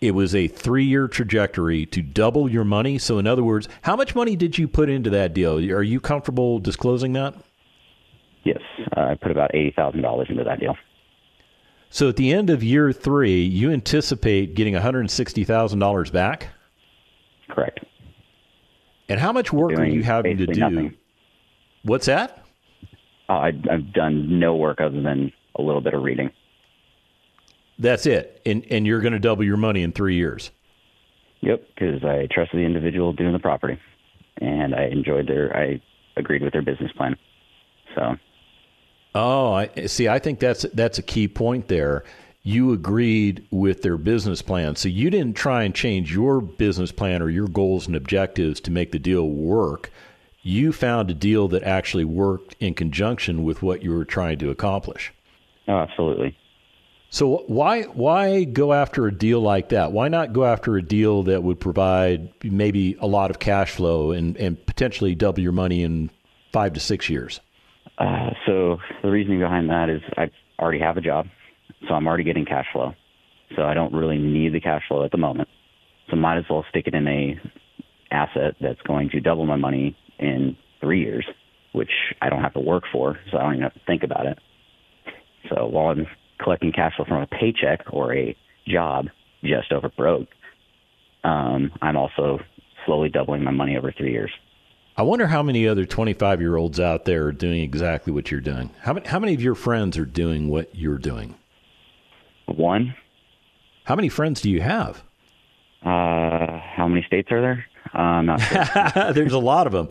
It 0.00 0.12
was 0.12 0.34
a 0.34 0.48
three 0.48 0.86
year 0.86 1.06
trajectory 1.06 1.84
to 1.84 2.00
double 2.00 2.50
your 2.50 2.64
money. 2.64 2.96
So, 2.96 3.18
in 3.18 3.26
other 3.26 3.44
words, 3.44 3.68
how 3.82 3.94
much 3.94 4.14
money 4.14 4.34
did 4.34 4.56
you 4.56 4.68
put 4.68 4.88
into 4.88 5.10
that 5.10 5.34
deal? 5.34 5.58
Are 5.58 5.82
you 5.82 6.00
comfortable 6.00 6.58
disclosing 6.58 7.12
that? 7.12 7.34
Yes, 8.42 8.62
uh, 8.96 9.00
I 9.00 9.16
put 9.16 9.32
about 9.32 9.54
eighty 9.54 9.70
thousand 9.70 10.00
dollars 10.00 10.28
into 10.30 10.44
that 10.44 10.58
deal. 10.58 10.78
So 11.90 12.08
at 12.08 12.16
the 12.16 12.32
end 12.32 12.48
of 12.48 12.64
year 12.64 12.90
three, 12.90 13.42
you 13.42 13.70
anticipate 13.70 14.54
getting 14.54 14.72
one 14.72 14.82
hundred 14.82 15.10
sixty 15.10 15.44
thousand 15.44 15.80
dollars 15.80 16.10
back. 16.10 16.48
Correct. 17.50 17.80
And 19.10 19.20
how 19.20 19.30
much 19.30 19.52
work 19.52 19.78
are 19.78 19.84
you 19.84 20.02
having 20.02 20.38
to 20.38 20.46
do? 20.46 20.58
Nothing. 20.58 20.96
What's 21.82 22.06
that? 22.06 22.41
Uh, 23.32 23.36
I, 23.38 23.52
I've 23.70 23.92
done 23.92 24.38
no 24.38 24.54
work 24.56 24.80
other 24.80 25.00
than 25.00 25.32
a 25.56 25.62
little 25.62 25.80
bit 25.80 25.94
of 25.94 26.02
reading. 26.02 26.30
That's 27.78 28.04
it, 28.04 28.42
and 28.44 28.64
and 28.70 28.86
you're 28.86 29.00
going 29.00 29.14
to 29.14 29.18
double 29.18 29.44
your 29.44 29.56
money 29.56 29.82
in 29.82 29.92
three 29.92 30.16
years. 30.16 30.50
Yep, 31.40 31.66
because 31.74 32.04
I 32.04 32.28
trusted 32.30 32.60
the 32.60 32.64
individual 32.64 33.12
doing 33.12 33.32
the 33.32 33.38
property, 33.38 33.78
and 34.38 34.74
I 34.74 34.84
enjoyed 34.84 35.28
their. 35.28 35.56
I 35.56 35.80
agreed 36.16 36.42
with 36.42 36.52
their 36.52 36.62
business 36.62 36.92
plan. 36.92 37.16
So. 37.94 38.16
Oh, 39.14 39.52
I 39.52 39.86
see. 39.86 40.08
I 40.08 40.18
think 40.18 40.38
that's 40.38 40.62
that's 40.74 40.98
a 40.98 41.02
key 41.02 41.26
point 41.26 41.68
there. 41.68 42.04
You 42.42 42.72
agreed 42.72 43.46
with 43.50 43.82
their 43.82 43.96
business 43.96 44.42
plan, 44.42 44.76
so 44.76 44.88
you 44.88 45.08
didn't 45.08 45.36
try 45.36 45.62
and 45.62 45.74
change 45.74 46.12
your 46.12 46.40
business 46.42 46.92
plan 46.92 47.22
or 47.22 47.30
your 47.30 47.48
goals 47.48 47.86
and 47.86 47.96
objectives 47.96 48.60
to 48.60 48.70
make 48.70 48.92
the 48.92 48.98
deal 48.98 49.28
work. 49.28 49.90
You 50.42 50.72
found 50.72 51.10
a 51.10 51.14
deal 51.14 51.48
that 51.48 51.62
actually 51.62 52.04
worked 52.04 52.56
in 52.58 52.74
conjunction 52.74 53.44
with 53.44 53.62
what 53.62 53.82
you 53.82 53.92
were 53.92 54.04
trying 54.04 54.38
to 54.38 54.50
accomplish. 54.50 55.12
Oh, 55.68 55.78
absolutely. 55.78 56.36
So 57.10 57.44
why 57.46 57.82
why 57.82 58.44
go 58.44 58.72
after 58.72 59.06
a 59.06 59.14
deal 59.14 59.40
like 59.40 59.68
that? 59.68 59.92
Why 59.92 60.08
not 60.08 60.32
go 60.32 60.44
after 60.44 60.76
a 60.76 60.82
deal 60.82 61.22
that 61.24 61.42
would 61.42 61.60
provide 61.60 62.32
maybe 62.42 62.96
a 63.00 63.06
lot 63.06 63.30
of 63.30 63.38
cash 63.38 63.70
flow 63.70 64.12
and, 64.12 64.36
and 64.38 64.64
potentially 64.66 65.14
double 65.14 65.40
your 65.40 65.52
money 65.52 65.82
in 65.82 66.10
five 66.52 66.72
to 66.72 66.80
six 66.80 67.10
years? 67.10 67.40
Uh, 67.98 68.30
so 68.46 68.78
the 69.02 69.10
reasoning 69.10 69.40
behind 69.40 69.68
that 69.68 69.90
is 69.90 70.00
I 70.16 70.30
already 70.58 70.78
have 70.78 70.96
a 70.96 71.02
job, 71.02 71.26
so 71.86 71.94
I'm 71.94 72.06
already 72.06 72.24
getting 72.24 72.46
cash 72.46 72.66
flow. 72.72 72.94
So 73.56 73.62
I 73.62 73.74
don't 73.74 73.92
really 73.92 74.18
need 74.18 74.54
the 74.54 74.60
cash 74.60 74.82
flow 74.88 75.04
at 75.04 75.10
the 75.10 75.18
moment. 75.18 75.50
So 76.10 76.16
might 76.16 76.38
as 76.38 76.44
well 76.48 76.64
stick 76.70 76.86
it 76.86 76.94
in 76.94 77.06
a 77.06 77.38
asset 78.10 78.54
that's 78.60 78.80
going 78.82 79.10
to 79.10 79.20
double 79.20 79.44
my 79.44 79.56
money 79.56 79.96
in 80.22 80.56
three 80.80 81.00
years, 81.00 81.26
which 81.72 81.90
I 82.20 82.28
don't 82.28 82.42
have 82.42 82.54
to 82.54 82.60
work 82.60 82.84
for, 82.92 83.18
so 83.30 83.38
I 83.38 83.42
don't 83.42 83.54
even 83.54 83.62
have 83.62 83.74
to 83.74 83.80
think 83.86 84.02
about 84.02 84.26
it. 84.26 84.38
So 85.48 85.66
while 85.66 85.90
I'm 85.90 86.06
collecting 86.42 86.72
cash 86.72 86.94
flow 86.96 87.04
from 87.06 87.22
a 87.22 87.26
paycheck 87.26 87.80
or 87.92 88.14
a 88.14 88.36
job 88.66 89.06
just 89.42 89.72
over 89.72 89.90
broke, 89.96 90.28
um, 91.24 91.72
I'm 91.80 91.96
also 91.96 92.40
slowly 92.86 93.08
doubling 93.08 93.44
my 93.44 93.50
money 93.50 93.76
over 93.76 93.92
three 93.92 94.12
years. 94.12 94.30
I 94.96 95.02
wonder 95.02 95.26
how 95.26 95.42
many 95.42 95.66
other 95.66 95.86
25 95.86 96.40
year 96.40 96.56
olds 96.56 96.78
out 96.78 97.06
there 97.06 97.26
are 97.26 97.32
doing 97.32 97.62
exactly 97.62 98.12
what 98.12 98.30
you're 98.30 98.40
doing. 98.40 98.70
How 98.80 98.92
many, 98.92 99.06
how 99.06 99.18
many 99.18 99.34
of 99.34 99.42
your 99.42 99.54
friends 99.54 99.96
are 99.96 100.04
doing 100.04 100.48
what 100.48 100.74
you're 100.74 100.98
doing? 100.98 101.34
One. 102.46 102.94
How 103.84 103.96
many 103.96 104.08
friends 104.08 104.42
do 104.42 104.50
you 104.50 104.60
have? 104.60 105.02
Uh, 105.82 106.60
how 106.76 106.86
many 106.88 107.02
states 107.06 107.32
are 107.32 107.40
there? 107.40 107.64
Uh, 107.92 108.22
not 108.22 108.40
sure. 108.40 109.12
There's 109.12 109.32
a 109.32 109.38
lot 109.38 109.66
of 109.66 109.72
them. 109.72 109.88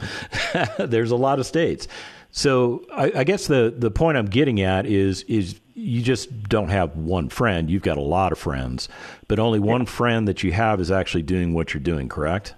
There's 0.89 1.12
a 1.12 1.15
lot 1.15 1.39
of 1.39 1.46
states. 1.46 1.88
So 2.31 2.86
I, 2.93 3.12
I, 3.17 3.24
guess 3.24 3.48
the, 3.48 3.74
the 3.77 3.91
point 3.91 4.17
I'm 4.17 4.25
getting 4.25 4.62
at 4.62 4.86
is 4.86 5.24
is 5.24 5.60
you 5.75 6.01
just 6.01 6.43
don't 6.43 6.70
have 6.70 6.96
one 6.96 7.29
friend. 7.29 7.70
You've 7.70 7.84
got 7.84 7.98
a 7.98 8.01
lot 8.01 8.31
of 8.31 8.38
friends, 8.38 8.88
but 9.27 9.39
only 9.39 9.60
one 9.60 9.86
friend 9.86 10.27
that 10.27 10.43
you 10.43 10.51
have 10.51 10.79
is 10.79 10.91
actually 10.91 11.24
doing 11.24 11.53
what 11.53 11.74
you're 11.74 11.81
doing. 11.81 12.08
Correct. 12.08 12.55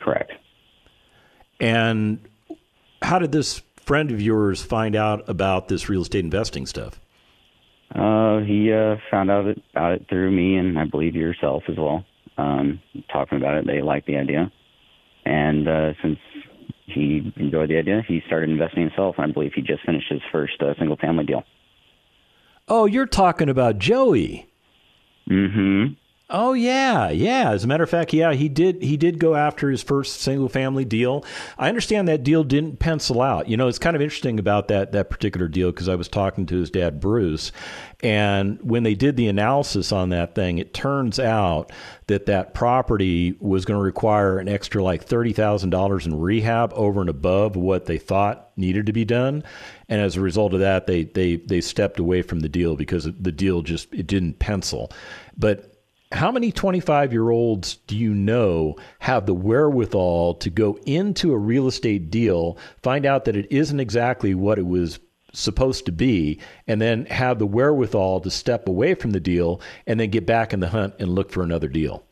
Correct. 0.00 0.32
And 1.60 2.20
how 3.02 3.18
did 3.18 3.32
this 3.32 3.62
friend 3.76 4.10
of 4.10 4.20
yours 4.20 4.62
find 4.62 4.94
out 4.94 5.28
about 5.28 5.68
this 5.68 5.88
real 5.88 6.02
estate 6.02 6.24
investing 6.24 6.66
stuff? 6.66 7.00
Uh, 7.94 8.38
he 8.40 8.72
uh, 8.72 8.96
found 9.10 9.30
out 9.30 9.46
about 9.74 9.92
it 9.94 10.06
through 10.08 10.30
me, 10.30 10.56
and 10.56 10.78
I 10.78 10.84
believe 10.84 11.16
yourself 11.16 11.64
as 11.68 11.76
well. 11.76 12.04
Um, 12.40 12.80
talking 13.12 13.38
about 13.38 13.54
it, 13.58 13.66
they 13.66 13.82
liked 13.82 14.06
the 14.06 14.16
idea, 14.16 14.50
and 15.24 15.68
uh, 15.68 15.92
since 16.02 16.18
he 16.86 17.32
enjoyed 17.36 17.68
the 17.68 17.78
idea, 17.78 18.02
he 18.06 18.22
started 18.26 18.48
investing 18.50 18.82
himself. 18.82 19.16
I 19.18 19.26
believe 19.30 19.52
he 19.54 19.62
just 19.62 19.84
finished 19.84 20.10
his 20.10 20.22
first 20.32 20.60
uh, 20.60 20.72
single-family 20.78 21.24
deal. 21.24 21.42
Oh, 22.66 22.86
you're 22.86 23.06
talking 23.06 23.48
about 23.48 23.78
Joey. 23.78 24.46
Mm-hmm. 25.28 25.94
Oh 26.32 26.52
yeah, 26.52 27.10
yeah. 27.10 27.50
As 27.50 27.64
a 27.64 27.66
matter 27.66 27.82
of 27.82 27.90
fact, 27.90 28.12
yeah, 28.12 28.32
he 28.34 28.48
did. 28.48 28.82
He 28.82 28.96
did 28.96 29.18
go 29.18 29.34
after 29.34 29.68
his 29.68 29.82
first 29.82 30.20
single 30.20 30.48
family 30.48 30.84
deal. 30.84 31.24
I 31.58 31.68
understand 31.68 32.06
that 32.06 32.22
deal 32.22 32.44
didn't 32.44 32.78
pencil 32.78 33.20
out. 33.20 33.48
You 33.48 33.56
know, 33.56 33.66
it's 33.66 33.80
kind 33.80 33.96
of 33.96 34.02
interesting 34.02 34.38
about 34.38 34.68
that 34.68 34.92
that 34.92 35.10
particular 35.10 35.48
deal 35.48 35.72
because 35.72 35.88
I 35.88 35.96
was 35.96 36.06
talking 36.06 36.46
to 36.46 36.56
his 36.56 36.70
dad 36.70 37.00
Bruce, 37.00 37.50
and 38.00 38.60
when 38.62 38.84
they 38.84 38.94
did 38.94 39.16
the 39.16 39.26
analysis 39.26 39.90
on 39.90 40.10
that 40.10 40.36
thing, 40.36 40.58
it 40.58 40.72
turns 40.72 41.18
out 41.18 41.72
that 42.06 42.26
that 42.26 42.54
property 42.54 43.34
was 43.40 43.64
going 43.64 43.78
to 43.78 43.84
require 43.84 44.38
an 44.38 44.48
extra 44.48 44.84
like 44.84 45.02
thirty 45.02 45.32
thousand 45.32 45.70
dollars 45.70 46.06
in 46.06 46.16
rehab 46.20 46.72
over 46.74 47.00
and 47.00 47.10
above 47.10 47.56
what 47.56 47.86
they 47.86 47.98
thought 47.98 48.52
needed 48.56 48.86
to 48.86 48.92
be 48.92 49.04
done. 49.04 49.42
And 49.88 50.00
as 50.00 50.16
a 50.16 50.20
result 50.20 50.54
of 50.54 50.60
that, 50.60 50.86
they 50.86 51.04
they 51.04 51.36
they 51.36 51.60
stepped 51.60 51.98
away 51.98 52.22
from 52.22 52.38
the 52.38 52.48
deal 52.48 52.76
because 52.76 53.04
the 53.04 53.32
deal 53.32 53.62
just 53.62 53.92
it 53.92 54.06
didn't 54.06 54.38
pencil. 54.38 54.92
But 55.36 55.79
how 56.12 56.32
many 56.32 56.50
25 56.50 57.12
year 57.12 57.30
olds 57.30 57.76
do 57.86 57.96
you 57.96 58.12
know 58.12 58.76
have 58.98 59.26
the 59.26 59.34
wherewithal 59.34 60.34
to 60.34 60.50
go 60.50 60.78
into 60.84 61.32
a 61.32 61.38
real 61.38 61.68
estate 61.68 62.10
deal, 62.10 62.58
find 62.82 63.06
out 63.06 63.24
that 63.24 63.36
it 63.36 63.46
isn't 63.50 63.80
exactly 63.80 64.34
what 64.34 64.58
it 64.58 64.66
was 64.66 64.98
supposed 65.32 65.86
to 65.86 65.92
be, 65.92 66.40
and 66.66 66.80
then 66.80 67.06
have 67.06 67.38
the 67.38 67.46
wherewithal 67.46 68.20
to 68.20 68.30
step 68.30 68.66
away 68.66 68.94
from 68.94 69.12
the 69.12 69.20
deal 69.20 69.60
and 69.86 70.00
then 70.00 70.10
get 70.10 70.26
back 70.26 70.52
in 70.52 70.58
the 70.58 70.68
hunt 70.68 70.94
and 70.98 71.14
look 71.14 71.30
for 71.30 71.44
another 71.44 71.68
deal? 71.68 72.04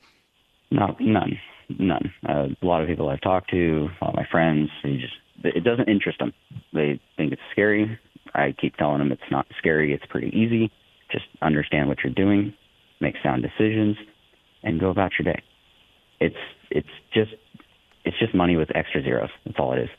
No, 0.71 0.95
none, 1.01 1.37
none. 1.79 2.13
Uh, 2.29 2.49
a 2.63 2.67
lot 2.67 2.83
of 2.83 2.89
people 2.89 3.09
I've 3.09 3.21
talked 3.21 3.51
to, 3.51 3.89
a 4.01 4.05
lot 4.05 4.11
of 4.11 4.15
my 4.15 4.27
friends, 4.31 4.71
they 4.85 4.97
just 4.97 5.15
it 5.45 5.63
doesn't 5.63 5.89
interest 5.89 6.19
them. 6.19 6.33
They 6.73 7.01
think 7.17 7.33
it's 7.33 7.43
scary. 7.53 7.99
I 8.35 8.55
keep 8.61 8.77
telling 8.77 8.99
them 8.99 9.13
it's 9.13 9.31
not 9.31 9.47
scary. 9.59 9.93
It's 9.93 10.05
pretty 10.09 10.29
easy. 10.29 10.71
Just 11.11 11.27
understand 11.43 11.89
what 11.89 11.99
you're 12.05 12.13
doing 12.13 12.55
make 13.01 13.15
sound 13.23 13.43
decisions, 13.43 13.97
and 14.63 14.81
go 14.81 14.91
about 14.91 15.13
your 15.19 15.33
day. 15.33 15.43
It's 16.21 16.37
it's 16.71 16.89
just 17.13 17.33
it's 18.05 18.19
just 18.19 18.35
money 18.35 18.57
with 18.57 18.75
extra 18.75 19.03
zeros. 19.03 19.31
That's 19.45 19.59
all 19.59 19.73
it 19.73 19.83
is. 19.83 19.91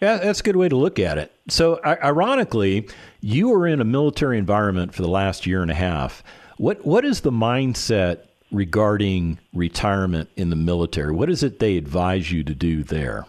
Yeah, 0.00 0.18
that's 0.18 0.40
a 0.40 0.42
good 0.44 0.56
way 0.56 0.68
to 0.68 0.76
look 0.76 1.00
at 1.00 1.18
it. 1.18 1.32
So, 1.48 1.80
ironically, 1.84 2.88
you 3.20 3.48
were 3.48 3.66
in 3.66 3.80
a 3.80 3.84
military 3.84 4.38
environment 4.38 4.94
for 4.94 5.02
the 5.02 5.08
last 5.08 5.44
year 5.44 5.60
and 5.60 5.70
a 5.70 5.74
half. 5.74 6.22
What 6.56 6.84
what 6.86 7.04
is 7.04 7.22
the 7.22 7.32
mindset 7.32 8.20
regarding 8.52 9.38
retirement 9.52 10.30
in 10.36 10.50
the 10.50 10.56
military? 10.56 11.12
What 11.12 11.28
is 11.30 11.42
it 11.42 11.58
they 11.58 11.76
advise 11.76 12.30
you 12.30 12.44
to 12.44 12.54
do 12.54 12.84
there? 12.84 13.26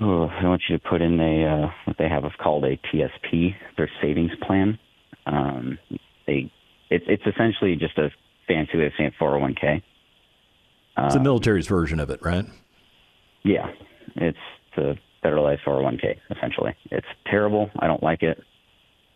Oh, 0.00 0.24
I 0.26 0.44
want 0.44 0.62
you 0.68 0.78
to 0.78 0.88
put 0.88 1.02
in 1.02 1.20
a 1.20 1.44
uh, 1.44 1.70
what 1.84 1.98
they 1.98 2.08
have 2.08 2.24
called 2.42 2.64
a 2.64 2.78
TSP, 2.78 3.54
their 3.76 3.90
savings 4.00 4.32
plan. 4.46 4.78
Um, 5.26 5.78
they 6.26 6.50
it's 6.92 7.04
it's 7.08 7.22
essentially 7.26 7.76
just 7.76 7.96
a 7.98 8.10
fancy 8.46 8.78
way 8.78 8.86
of 8.86 8.92
saying 8.98 9.12
401k. 9.20 9.82
It's 10.98 11.14
the 11.14 11.20
um, 11.20 11.22
military's 11.22 11.66
version 11.66 12.00
of 12.00 12.10
it, 12.10 12.20
right? 12.22 12.44
Yeah, 13.44 13.68
it's 14.16 14.38
the 14.76 14.96
federalized 15.24 15.62
401k. 15.66 16.16
Essentially, 16.30 16.74
it's 16.90 17.06
terrible. 17.30 17.70
I 17.78 17.86
don't 17.86 18.02
like 18.02 18.22
it. 18.22 18.38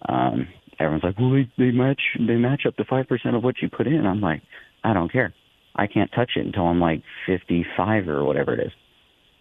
Um, 0.09 0.49
everyone's 0.78 1.04
like, 1.04 1.18
"Well, 1.18 1.30
they, 1.33 1.50
they 1.59 1.71
match 1.71 2.00
they 2.18 2.37
match 2.37 2.62
up 2.66 2.76
to 2.76 2.85
five 2.85 3.09
percent 3.09 3.37
of 3.37 3.45
what 3.45 3.56
you 3.61 3.68
put 3.68 3.87
in." 3.87 4.06
I'm 4.06 4.21
like, 4.21 4.42
I 4.83 4.95
don't 4.95 5.12
care. 5.12 5.35
I 5.75 5.87
can't 5.87 6.11
touch 6.12 6.33
it 6.37 6.47
until 6.47 6.66
I'm 6.66 6.80
like 6.80 7.02
55 7.26 8.09
or 8.09 8.25
whatever 8.25 8.54
it 8.54 8.61
is. 8.66 8.73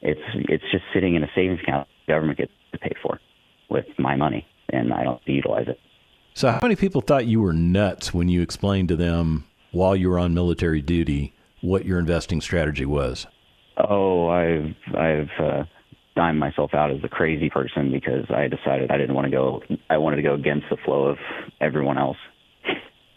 It's 0.02 0.20
it's 0.50 0.64
just 0.72 0.84
sitting 0.94 1.16
in 1.16 1.24
a 1.24 1.28
savings 1.34 1.62
account. 1.64 1.88
The 2.06 2.14
government 2.14 2.38
gets 2.38 2.52
to 2.74 2.80
pay 2.80 2.94
for 3.02 3.20
with 3.70 3.86
my 3.98 4.16
money, 4.16 4.46
and 4.70 4.94
I 4.94 5.04
don't 5.04 5.22
utilize 5.26 5.68
it. 5.68 5.80
So, 6.36 6.52
how 6.52 6.60
many 6.62 6.76
people 6.76 7.00
thought 7.00 7.28
you 7.28 7.40
were 7.40 7.54
nuts 7.54 8.14
when 8.14 8.28
you 8.28 8.42
explained 8.42 8.90
to 8.90 8.98
them 8.98 9.46
while 9.72 9.96
you 9.96 10.10
were 10.10 10.20
on 10.20 10.34
military 10.34 10.82
duty 10.82 11.34
what 11.62 11.86
your 11.86 11.98
investing 11.98 12.42
strategy 12.42 12.86
was? 12.86 13.26
Oh, 13.78 14.28
I've 14.28 14.76
I've 14.94 15.30
uh, 15.40 15.64
dimed 16.18 16.38
myself 16.38 16.74
out 16.74 16.92
as 16.92 17.02
a 17.06 17.08
crazy 17.08 17.50
person 17.50 17.90
because 17.90 18.26
I 18.30 18.50
decided 18.50 18.92
I 18.92 18.98
didn't 18.98 19.16
want 19.16 19.26
to 19.28 19.32
go. 19.32 19.64
I 19.90 19.98
wanted 19.98 20.18
to 20.18 20.24
go 20.24 20.34
against 20.34 20.66
the 20.70 20.76
flow 20.84 21.06
of 21.06 21.18
everyone 21.62 21.98
else. 21.98 22.18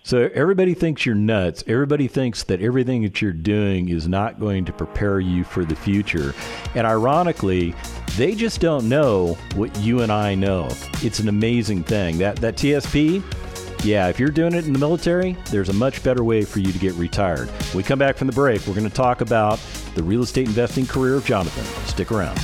So 0.04 0.30
everybody 0.32 0.74
thinks 0.74 1.04
you're 1.04 1.16
nuts. 1.16 1.64
Everybody 1.66 2.06
thinks 2.06 2.44
that 2.44 2.62
everything 2.62 3.02
that 3.02 3.20
you're 3.20 3.32
doing 3.32 3.88
is 3.88 4.06
not 4.06 4.38
going 4.38 4.64
to 4.66 4.72
prepare 4.72 5.18
you 5.18 5.42
for 5.42 5.64
the 5.64 5.74
future. 5.74 6.34
And 6.76 6.86
ironically, 6.86 7.74
they 8.18 8.34
just 8.34 8.60
don't 8.60 8.88
know 8.88 9.34
what 9.54 9.74
you 9.78 10.02
and 10.02 10.10
I 10.10 10.34
know. 10.34 10.66
It's 11.04 11.20
an 11.20 11.28
amazing 11.28 11.84
thing. 11.84 12.18
That 12.18 12.34
that 12.38 12.56
TSP, 12.56 13.22
yeah, 13.84 14.08
if 14.08 14.18
you're 14.18 14.30
doing 14.30 14.54
it 14.54 14.66
in 14.66 14.72
the 14.72 14.78
military, 14.78 15.36
there's 15.50 15.68
a 15.68 15.72
much 15.72 16.02
better 16.02 16.24
way 16.24 16.42
for 16.42 16.58
you 16.58 16.72
to 16.72 16.78
get 16.80 16.94
retired. 16.94 17.48
When 17.48 17.76
we 17.76 17.82
come 17.84 18.00
back 18.00 18.16
from 18.16 18.26
the 18.26 18.32
break, 18.32 18.66
we're 18.66 18.74
going 18.74 18.88
to 18.88 18.94
talk 18.94 19.20
about 19.20 19.60
the 19.94 20.02
real 20.02 20.22
estate 20.22 20.48
investing 20.48 20.84
career 20.84 21.14
of 21.14 21.24
Jonathon. 21.24 21.64
Stick 21.86 22.10
around. 22.10 22.40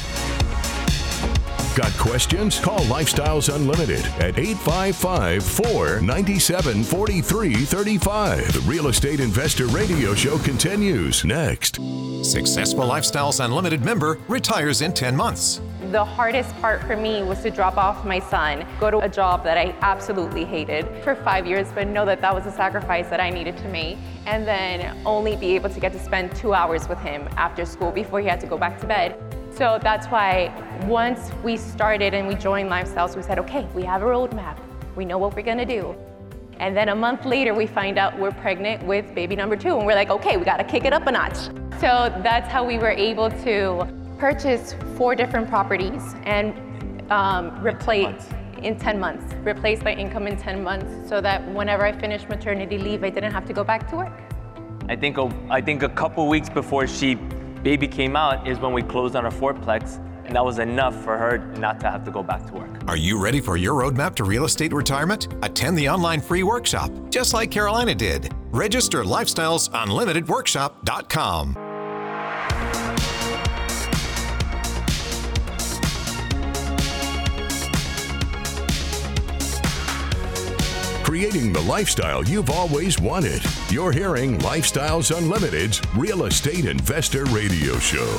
Got 1.75 1.93
questions? 1.95 2.61
Call 2.61 2.79
Lifestyles 2.83 3.53
Unlimited 3.53 4.07
at 4.21 4.39
855 4.39 5.43
497 5.43 6.85
4335. 6.85 8.53
The 8.53 8.61
Real 8.61 8.87
Estate 8.87 9.19
Investor 9.19 9.67
Radio 9.67 10.15
Show 10.15 10.39
continues 10.39 11.25
next. 11.25 11.81
Successful 12.23 12.85
Lifestyles 12.85 13.45
Unlimited 13.45 13.85
member 13.85 14.21
retires 14.29 14.83
in 14.83 14.93
10 14.93 15.17
months. 15.17 15.61
The 15.91 16.05
hardest 16.05 16.55
part 16.61 16.81
for 16.85 16.97
me 16.97 17.25
was 17.25 17.43
to 17.43 17.51
drop 17.51 17.77
off 17.77 18.05
my 18.05 18.21
son, 18.21 18.65
go 18.79 18.93
to 18.93 18.99
a 19.01 19.09
job 19.09 19.43
that 19.43 19.59
I 19.59 19.75
absolutely 19.81 20.45
hated 20.45 20.87
for 21.03 21.17
five 21.17 21.45
years, 21.45 21.67
but 21.75 21.89
know 21.89 22.07
that 22.07 22.21
that 22.21 22.33
was 22.33 22.47
a 22.47 22.53
sacrifice 22.53 23.09
that 23.09 23.19
I 23.19 23.31
needed 23.31 23.57
to 23.59 23.69
make, 23.69 23.99
and 24.27 24.47
then 24.47 24.97
only 25.05 25.35
be 25.35 25.57
able 25.57 25.71
to 25.71 25.81
get 25.81 25.93
to 25.93 25.99
spend 25.99 26.37
two 26.37 26.55
hours 26.55 26.89
with 26.89 26.99
him 26.99 27.29
after 27.37 27.65
school 27.65 27.91
before 27.91 28.21
he 28.21 28.29
had 28.29 28.41
to 28.43 28.47
go 28.47 28.57
back 28.57 28.81
to 28.81 28.87
bed. 28.87 29.19
So 29.57 29.79
that's 29.81 30.09
why 30.09 30.53
once 30.89 31.31
we 31.45 31.57
started 31.57 32.13
and 32.13 32.27
we 32.27 32.35
joined 32.35 32.69
Lifestyles, 32.69 33.15
we 33.15 33.23
said, 33.23 33.39
okay, 33.39 33.69
we 33.73 33.85
have 33.85 34.03
a 34.03 34.05
roadmap. 34.05 34.59
We 34.97 35.05
know 35.05 35.17
what 35.17 35.37
we're 35.37 35.43
gonna 35.43 35.65
do. 35.65 35.95
And 36.59 36.77
then 36.77 36.89
a 36.89 36.95
month 36.95 37.25
later, 37.25 37.55
we 37.55 37.69
find 37.69 37.97
out 37.97 38.19
we're 38.19 38.33
pregnant 38.33 38.85
with 38.85 39.15
baby 39.15 39.37
number 39.37 39.55
two. 39.57 39.77
And 39.77 39.87
we're 39.87 39.95
like, 39.95 40.11
okay, 40.11 40.37
we 40.37 40.45
gotta 40.45 40.65
kick 40.65 40.85
it 40.85 40.93
up 40.93 41.07
a 41.07 41.13
notch. 41.13 41.37
So 41.79 42.13
that's 42.25 42.49
how 42.49 42.65
we 42.65 42.79
were 42.79 42.91
able 42.91 43.31
to 43.31 43.87
purchase 44.19 44.75
four 44.97 45.15
different 45.15 45.49
properties 45.49 46.03
and 46.25 46.53
um, 47.13 47.65
replace 47.65 48.27
in 48.61 48.77
10 48.77 48.99
months, 48.99 49.35
replace 49.45 49.83
my 49.83 49.95
income 49.95 50.27
in 50.27 50.37
10 50.37 50.65
months 50.65 51.09
so 51.09 51.21
that 51.21 51.47
whenever 51.53 51.85
I 51.85 51.93
finished 51.93 52.29
maternity 52.29 52.79
leave, 52.79 53.05
I 53.05 53.11
didn't 53.11 53.33
have 53.33 53.47
to 53.47 53.53
go 53.53 53.63
back 53.63 53.89
to 53.91 53.97
work. 53.97 54.21
I 54.89 54.97
think 54.97 55.17
a, 55.17 55.33
I 55.49 55.61
think 55.61 55.85
a 55.85 55.89
couple 55.89 56.29
weeks 56.29 56.49
before 56.49 56.89
she 56.89 57.19
baby 57.65 57.89
came 57.89 58.15
out 58.15 58.47
is 58.47 58.61
when 58.61 58.73
we 58.73 58.83
closed 58.83 59.17
on 59.17 59.25
our 59.25 59.33
fourplex, 59.33 59.99
and 60.27 60.37
that 60.37 60.45
was 60.45 60.61
enough 60.61 60.95
for 61.03 61.19
her 61.19 61.39
not 61.57 61.81
to 61.81 61.91
have 61.91 62.05
to 62.05 62.11
go 62.11 62.23
back 62.23 62.47
to 62.47 62.53
work. 62.53 62.71
Are 62.87 62.97
you 62.97 63.19
ready 63.19 63.41
for 63.41 63.57
your 63.57 63.75
roadmap 63.75 64.15
to 64.17 64.25
real 64.25 64.45
estate 64.45 64.73
retirement? 64.73 65.29
Attend 65.43 65.77
the 65.77 65.89
online 65.89 66.21
free 66.21 66.43
workshop, 66.43 66.91
just 67.11 67.35
like 67.35 67.51
Carolina 67.51 67.95
did. 67.95 68.33
Register 68.51 69.03
lifestylesunlimitedworkshop.com. 69.03 71.64
creating 81.15 81.53
the 81.53 81.61
lifestyle 81.61 82.25
you've 82.25 82.51
always 82.51 82.99
wanted. 82.99 83.41
You're 83.71 83.93
hearing 83.93 84.37
Lifestyles 84.39 85.17
Unlimited's 85.17 85.81
Real 85.95 86.25
Estate 86.25 86.65
Investor 86.65 87.23
Radio 87.27 87.79
Show. 87.79 88.19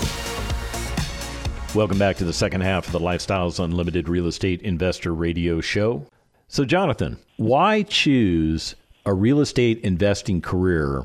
Welcome 1.78 2.00
back 2.00 2.16
to 2.16 2.24
the 2.24 2.32
second 2.32 2.62
half 2.62 2.86
of 2.86 2.94
the 2.94 3.00
Lifestyles 3.02 3.62
Unlimited 3.62 4.08
Real 4.08 4.28
Estate 4.28 4.62
Investor 4.62 5.14
Radio 5.14 5.60
Show. 5.60 6.08
So, 6.48 6.64
Jonathon, 6.64 7.18
why 7.36 7.84
choose 7.84 8.76
a 9.06 9.14
real 9.14 9.42
estate 9.42 9.82
investing 9.82 10.40
career 10.40 11.04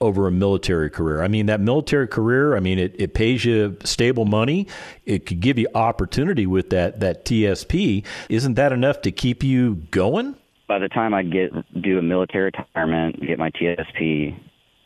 over 0.00 0.26
a 0.26 0.32
military 0.32 0.90
career? 0.90 1.22
I 1.22 1.28
mean, 1.28 1.46
that 1.46 1.60
military 1.60 2.08
career, 2.08 2.56
I 2.56 2.58
mean, 2.58 2.80
it, 2.80 2.96
it 2.98 3.14
pays 3.14 3.44
you 3.44 3.76
stable 3.84 4.24
money. 4.24 4.66
It 5.06 5.26
could 5.26 5.38
give 5.38 5.58
you 5.60 5.68
opportunity 5.76 6.48
with 6.48 6.70
that, 6.70 6.98
that 6.98 7.24
TSP. 7.24 8.04
Isn't 8.28 8.54
that 8.54 8.72
enough 8.72 9.02
to 9.02 9.12
keep 9.12 9.44
you 9.44 9.76
going? 9.92 10.34
By 10.70 10.78
the 10.78 10.88
time 10.88 11.12
I'd 11.12 11.32
get 11.32 11.50
do 11.82 11.98
a 11.98 12.02
military 12.02 12.44
retirement, 12.44 13.20
get 13.26 13.40
my 13.40 13.50
TSP, 13.50 14.40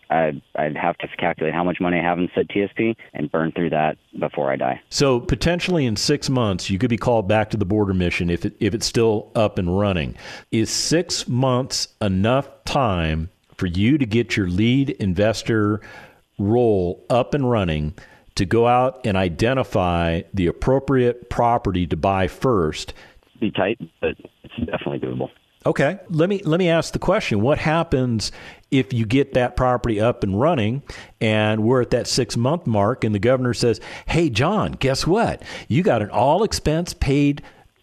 I'd, 0.09 0.41
I'd 0.57 0.79
have 0.79 0.97
to 0.97 1.09
calculate 1.19 1.53
how 1.53 1.63
much 1.63 1.77
money 1.79 1.99
I 1.99 2.03
have 2.03 2.17
in 2.17 2.31
said 2.35 2.49
TSP 2.49 2.97
and 3.13 3.31
burn 3.31 3.53
through 3.53 3.69
that 3.69 3.99
before 4.19 4.51
I 4.51 4.57
die. 4.57 4.81
So 4.89 5.21
potentially 5.21 5.85
in 5.85 5.97
six 5.97 6.31
months, 6.31 6.71
you 6.71 6.79
could 6.79 6.89
be 6.89 6.97
called 6.97 7.29
back 7.29 7.51
to 7.51 7.59
the 7.59 7.67
border 7.67 7.93
mission 7.93 8.31
if 8.31 8.47
it, 8.47 8.55
if 8.61 8.73
it's 8.73 8.87
still 8.87 9.31
up 9.35 9.59
and 9.59 9.79
running. 9.79 10.17
Is 10.51 10.71
six 10.71 11.29
months 11.29 11.89
enough 12.01 12.49
time 12.65 13.29
for 13.59 13.67
you 13.67 13.99
to 13.99 14.07
get 14.07 14.39
your 14.39 14.49
lead 14.49 14.89
investor 14.89 15.83
role 16.39 17.05
up 17.11 17.35
and 17.35 17.51
running? 17.51 17.93
To 18.37 18.47
go 18.47 18.67
out 18.67 19.07
and 19.07 19.19
identify 19.19 20.23
the 20.33 20.47
appropriate 20.47 21.29
property 21.29 21.87
to 21.87 21.97
buy 21.97 22.27
first. 22.27 22.95
Be 23.39 23.51
tight, 23.51 23.79
but 24.01 24.17
it's 24.43 24.57
definitely 24.67 24.99
doable. 24.99 25.29
Okay. 25.67 25.99
Let 26.11 26.29
me 26.29 26.43
let 26.45 26.59
me 26.59 26.69
ask 26.69 26.93
the 26.93 26.99
question. 26.99 27.41
What 27.41 27.59
happens 27.59 28.33
if 28.71 28.93
you 28.93 29.07
get 29.07 29.35
that 29.35 29.57
property 29.57 30.01
up 30.01 30.23
and 30.23 30.39
running 30.39 30.83
and 31.21 31.63
we're 31.63 31.81
at 31.83 31.91
that 31.91 32.07
6 32.07 32.37
month 32.37 32.67
mark 32.67 33.05
and 33.05 33.15
the 33.15 33.19
governor 33.19 33.55
says, 33.55 33.81
"Hey 34.07 34.29
John, 34.29 34.73
guess 34.73 35.07
what? 35.07 35.43
You 35.69 35.83
got 35.83 36.03
an 36.03 36.11
all 36.11 36.43
expense 36.43 36.93
paid 36.93 37.43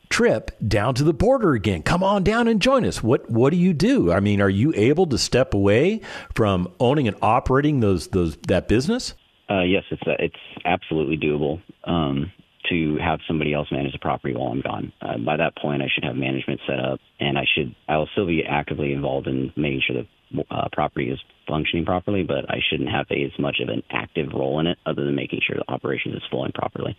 trip 0.10 0.52
down 0.67 0.94
to 0.96 1.04
the 1.04 1.13
border 1.13 1.54
again. 1.54 1.82
Come 1.82 2.04
on 2.04 2.24
down 2.24 2.48
and 2.48 2.62
join 2.62 2.86
us." 2.86 3.02
What 3.02 3.30
what 3.32 3.52
do 3.52 3.58
you 3.58 3.74
do? 3.74 4.12
I 4.12 4.20
mean, 4.20 4.41
are 4.41 4.50
you 4.50 4.74
able 4.76 5.08
to 5.08 5.17
step 5.17 5.54
away 5.56 6.02
from 6.36 6.72
owning 6.80 7.08
and 7.08 7.17
operating 7.22 7.80
those 7.80 8.10
those 8.10 8.38
that 8.48 8.67
business? 8.67 9.15
Uh, 9.50 9.62
yes, 9.62 9.84
it's 9.89 10.04
uh, 10.06 10.15
it's 10.20 10.36
absolutely 10.65 11.17
doable. 11.17 11.62
Um, 11.86 12.32
to 12.69 12.97
have 12.97 13.19
somebody 13.28 13.54
else 13.54 13.71
manage 13.71 13.93
the 13.93 14.00
property 14.00 14.36
while 14.36 14.52
I'm 14.52 14.62
gone. 14.62 14.91
Uh, 15.02 15.17
by 15.17 15.38
that 15.38 15.56
point, 15.58 15.82
I 15.82 15.88
should 15.93 16.04
have 16.04 16.15
management 16.15 16.62
set 16.67 16.80
up, 16.80 17.00
and 17.19 17.38
I 17.38 17.45
should 17.56 17.76
I 17.88 17.97
will 17.97 18.10
still 18.13 18.28
be 18.28 18.43
actively 18.43 18.93
involved 18.93 19.28
in 19.28 19.52
making 19.56 19.82
sure 19.86 20.04
the 20.04 20.45
uh, 20.50 20.67
property 20.71 21.10
is 21.10 21.19
functioning 21.47 21.86
properly, 21.86 22.24
but 22.24 22.50
I 22.50 22.60
shouldn't 22.69 22.89
have 22.89 23.08
as 23.12 23.38
much 23.39 23.60
of 23.62 23.69
an 23.69 23.84
active 23.91 24.30
role 24.34 24.60
in 24.60 24.67
it, 24.67 24.78
other 24.86 25.06
than 25.06 25.15
making 25.15 25.41
sure 25.45 25.58
the 25.58 25.74
operation 25.74 26.13
is 26.13 26.24
flowing 26.30 26.52
properly. 26.54 26.97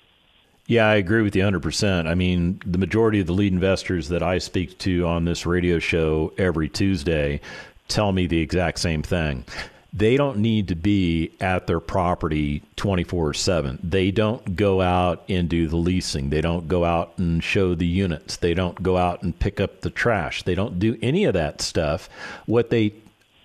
Yeah, 0.67 0.87
I 0.87 0.95
agree 0.95 1.23
with 1.23 1.35
you 1.35 1.43
100%. 1.43 2.07
I 2.07 2.15
mean, 2.15 2.61
the 2.65 2.79
majority 2.79 3.21
of 3.21 3.27
the 3.27 3.33
lead 3.33 3.53
investors 3.53 4.09
that 4.09 4.23
I 4.23 4.39
speak 4.39 4.79
to 4.79 5.07
on 5.07 5.25
this 5.25 5.45
radio 5.45 5.79
show 5.79 6.33
every 6.39 6.69
Tuesday 6.69 7.41
tell 7.89 8.13
me 8.13 8.27
the 8.27 8.41
exact 8.41 8.79
same 8.79 9.03
thing 9.03 9.45
they 9.93 10.17
don't 10.17 10.39
need 10.39 10.69
to 10.69 10.75
be 10.75 11.33
at 11.41 11.67
their 11.67 11.81
property 11.81 12.63
24 12.77 13.35
7. 13.35 13.79
They 13.83 14.11
don't 14.11 14.57
go 14.57 14.81
out 14.81 15.25
and 15.29 15.49
do 15.49 15.69
the 15.69 15.77
leasing. 15.77 16.31
They 16.31 16.41
don't 16.41 16.67
go 16.67 16.85
out 16.85 17.19
and 17.19 17.45
show 17.45 17.75
the 17.75 17.87
units. 17.87 18.37
They 18.37 18.55
don't 18.55 18.83
go 18.83 18.97
out 18.97 19.23
and 19.23 19.39
pick 19.39 19.61
up 19.61 19.83
the 19.83 19.91
trash. 19.91 20.45
They 20.45 20.55
don't 20.55 20.79
do 20.79 20.99
any 21.03 21.25
of 21.25 21.35
that 21.35 21.61
stuff. 21.61 22.09
What 22.47 22.71
they 22.71 22.95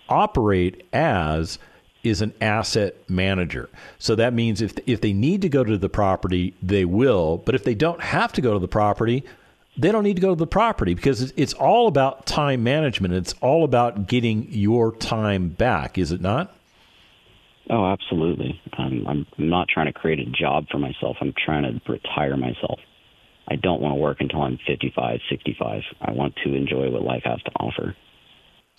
operate 0.08 0.88
as 0.94 1.60
is 2.04 2.22
an 2.22 2.34
asset 2.40 2.96
manager. 3.10 3.70
So 4.00 4.16
that 4.16 4.34
means 4.34 4.62
if 4.62 4.74
if 4.86 5.02
they 5.02 5.12
need 5.12 5.42
to 5.42 5.50
go 5.50 5.66
to 5.66 5.78
the 5.78 5.90
property, 5.90 6.54
they 6.64 6.86
will, 6.86 7.38
but 7.38 7.56
if 7.56 7.66
they 7.66 7.76
don't 7.76 8.02
have 8.02 8.32
to 8.34 8.42
go 8.42 8.54
to 8.54 8.60
the 8.60 8.68
property, 8.70 9.26
they 9.78 9.92
don't 9.92 10.04
need 10.04 10.16
to 10.16 10.22
go 10.22 10.30
to 10.30 10.36
the 10.36 10.48
property 10.48 10.94
because 10.94 11.34
it's 11.38 11.54
all 11.54 11.88
about 11.88 12.26
time 12.26 12.63
management. 12.63 13.13
It's 13.13 13.34
all 13.42 13.63
about 13.63 14.08
getting 14.08 14.48
your 14.52 14.92
time 14.96 15.50
back, 15.50 15.98
is 15.98 16.12
it 16.12 16.22
not? 16.22 16.54
Oh, 17.70 17.86
absolutely. 17.86 18.60
I'm, 18.78 19.06
I'm 19.08 19.26
not 19.38 19.68
trying 19.68 19.88
to 19.88 19.94
create 19.94 20.20
a 20.20 20.26
job 20.26 20.66
for 20.72 20.80
myself. 20.80 21.18
I'm 21.22 21.34
trying 21.46 21.63
to 21.63 21.92
retire 21.92 22.38
myself. 22.38 22.80
I 23.50 23.56
don't 23.56 23.82
want 23.82 23.94
to 23.94 24.02
work 24.02 24.18
until 24.20 24.42
I'm 24.42 24.58
55, 24.68 25.20
65. 25.30 25.82
I 26.02 26.12
want 26.12 26.36
to 26.44 26.54
enjoy 26.54 26.90
what 26.90 27.04
life 27.04 27.24
has 27.26 27.42
to 27.44 27.52
offer. 27.60 27.96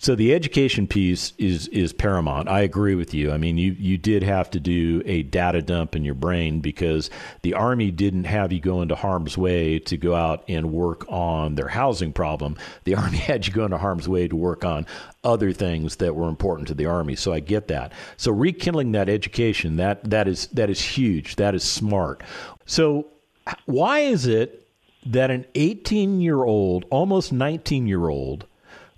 So 0.01 0.15
the 0.15 0.33
education 0.33 0.87
piece 0.87 1.33
is 1.39 1.67
is 1.69 1.93
paramount. 1.93 2.49
I 2.49 2.61
agree 2.61 2.95
with 2.95 3.13
you. 3.15 3.33
I 3.33 3.37
mean, 3.37 3.59
you 3.59 3.73
you 3.73 3.99
did 3.99 4.23
have 4.23 4.49
to 4.53 4.61
do 4.61 5.03
a 5.05 5.25
data 5.25 5.61
dump 5.61 5.97
in 5.97 6.05
your 6.05 6.15
brain 6.15 6.61
because 6.61 7.11
the 7.43 7.55
army 7.55 7.91
didn't 7.91 8.25
have 8.25 8.53
you 8.53 8.61
go 8.61 8.81
into 8.81 8.95
harm's 8.95 9.37
way 9.37 9.81
to 9.81 9.97
go 9.97 10.15
out 10.15 10.45
and 10.47 10.73
work 10.73 11.05
on 11.09 11.57
their 11.57 11.67
housing 11.67 12.13
problem. 12.13 12.57
The 12.85 12.95
army 12.95 13.17
had 13.29 13.49
you 13.49 13.53
go 13.53 13.65
into 13.65 13.79
harm's 13.79 14.09
way 14.09 14.29
to 14.29 14.37
work 14.37 14.65
on 14.65 14.87
other 15.25 15.53
things 15.53 15.97
that 15.97 16.15
were 16.15 16.29
important 16.29 16.69
to 16.69 16.75
the 16.75 16.87
army. 16.87 17.17
So 17.17 17.33
I 17.33 17.41
get 17.41 17.67
that. 17.67 17.93
So 18.17 18.31
rekindling 18.31 18.93
that 18.93 19.09
education 19.09 19.79
that 19.79 20.09
that 20.11 20.29
is 20.29 20.47
that 20.49 20.71
is 20.71 20.81
huge. 20.81 21.35
That 21.37 21.57
is 21.57 21.65
smart. 21.65 22.23
So 22.67 23.09
why 23.67 24.01
is 24.01 24.29
it 24.29 24.65
that 25.07 25.33
an 25.33 25.45
18 25.57 26.21
year 26.21 26.45
old, 26.45 26.85
almost 26.89 27.33
19 27.33 27.89
year 27.89 28.09
old 28.09 28.47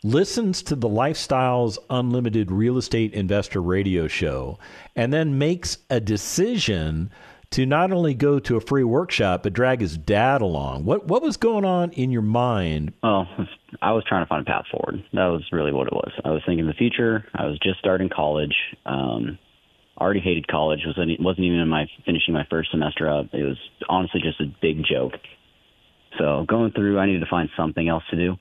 listens 0.03 0.63
to 0.63 0.75
the 0.75 0.89
Lifestyles 0.89 1.79
Unlimited 1.89 2.51
Real 2.51 2.79
Estate 2.79 3.13
Investor 3.13 3.61
Radio 3.61 4.09
Show, 4.09 4.59
and 4.97 5.13
then 5.13 5.39
makes 5.39 5.79
a 5.89 6.01
decision 6.01 7.11
to 7.51 7.67
not 7.67 7.91
only 7.91 8.15
go 8.15 8.39
to 8.39 8.57
a 8.57 8.61
free 8.61 8.85
workshop 8.85 9.43
but 9.43 9.53
drag 9.53 9.81
his 9.81 9.97
dad 9.97 10.41
along. 10.41 10.85
What 10.85 11.07
what 11.07 11.23
was 11.23 11.37
going 11.37 11.65
on 11.65 11.91
in 11.93 12.11
your 12.11 12.23
mind? 12.23 12.93
Well, 13.03 13.27
I 13.83 13.93
was 13.93 14.05
trying 14.09 14.25
to 14.25 14.29
find 14.29 14.47
a 14.47 14.51
path 14.51 14.65
forward. 14.71 15.05
That 15.13 15.27
was 15.27 15.45
really 15.53 15.73
what 15.73 15.87
it 15.87 15.93
was. 15.93 16.13
I 16.25 16.31
was 16.31 16.43
thinking 16.47 16.67
the 16.67 16.75
future. 16.75 17.25
I 17.35 17.47
was 17.47 17.59
just 17.59 17.79
starting 17.79 18.09
college. 18.09 18.55
Um, 18.87 19.39
already 19.99 20.21
hated 20.21 20.49
college. 20.49 20.81
was 20.87 20.97
wasn't 20.97 21.45
even 21.45 21.59
in 21.59 21.69
my 21.69 21.87
finishing 22.07 22.35
my 22.35 22.47
first 22.49 22.71
semester 22.71 23.11
up. 23.11 23.27
It 23.33 23.45
was 23.45 23.59
honestly 23.89 24.21
just 24.23 24.41
a 24.41 24.47
big 24.63 24.83
joke. 24.85 25.13
So 26.19 26.45
going 26.49 26.73
through, 26.73 26.99
I 26.99 27.07
needed 27.07 27.21
to 27.21 27.31
find 27.31 27.49
something 27.57 27.89
else 27.89 28.03
to 28.11 28.17
do. 28.17 28.37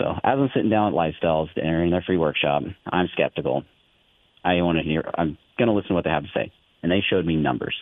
So 0.00 0.12
as 0.24 0.38
I'm 0.38 0.48
sitting 0.54 0.70
down 0.70 0.94
at 0.94 0.98
Lifestyles, 0.98 1.48
entering 1.58 1.90
their 1.90 2.02
free 2.02 2.16
workshop, 2.16 2.62
I'm 2.90 3.08
skeptical. 3.12 3.64
I 4.42 4.54
want 4.62 4.78
to 4.78 4.84
hear. 4.84 5.04
I'm 5.18 5.36
going 5.58 5.68
to 5.68 5.74
listen 5.74 5.88
to 5.88 5.94
what 5.94 6.04
they 6.04 6.10
have 6.10 6.22
to 6.22 6.30
say, 6.34 6.50
and 6.82 6.90
they 6.90 7.02
showed 7.08 7.26
me 7.26 7.36
numbers 7.36 7.76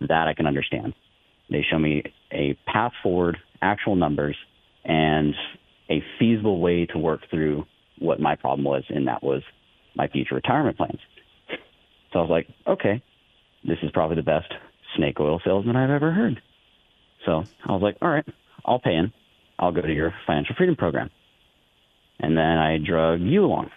that 0.00 0.28
I 0.28 0.34
can 0.34 0.46
understand. 0.46 0.94
They 1.50 1.62
show 1.70 1.78
me 1.78 2.04
a 2.32 2.56
path 2.66 2.92
forward, 3.02 3.36
actual 3.60 3.96
numbers, 3.96 4.36
and 4.84 5.34
a 5.90 6.02
feasible 6.18 6.58
way 6.58 6.86
to 6.86 6.98
work 6.98 7.20
through 7.30 7.66
what 7.98 8.18
my 8.18 8.34
problem 8.34 8.64
was, 8.64 8.84
and 8.88 9.06
that 9.08 9.22
was 9.22 9.42
my 9.94 10.08
future 10.08 10.34
retirement 10.34 10.78
plans. 10.78 11.00
So 12.12 12.20
I 12.20 12.22
was 12.22 12.30
like, 12.30 12.48
okay, 12.66 13.02
this 13.62 13.76
is 13.82 13.90
probably 13.92 14.16
the 14.16 14.22
best 14.22 14.50
snake 14.96 15.20
oil 15.20 15.38
salesman 15.44 15.76
I've 15.76 15.90
ever 15.90 16.12
heard. 16.12 16.40
So 17.26 17.42
I 17.68 17.72
was 17.72 17.82
like, 17.82 17.98
all 18.00 18.08
right, 18.08 18.24
I'll 18.64 18.80
pay 18.80 18.94
in. 18.94 19.12
I'll 19.58 19.72
go 19.72 19.82
to 19.82 19.92
your 19.92 20.14
financial 20.26 20.54
freedom 20.56 20.76
program. 20.76 21.10
And 22.20 22.36
then 22.36 22.58
I 22.58 22.78
drug 22.78 23.20
you 23.20 23.44
along 23.44 23.70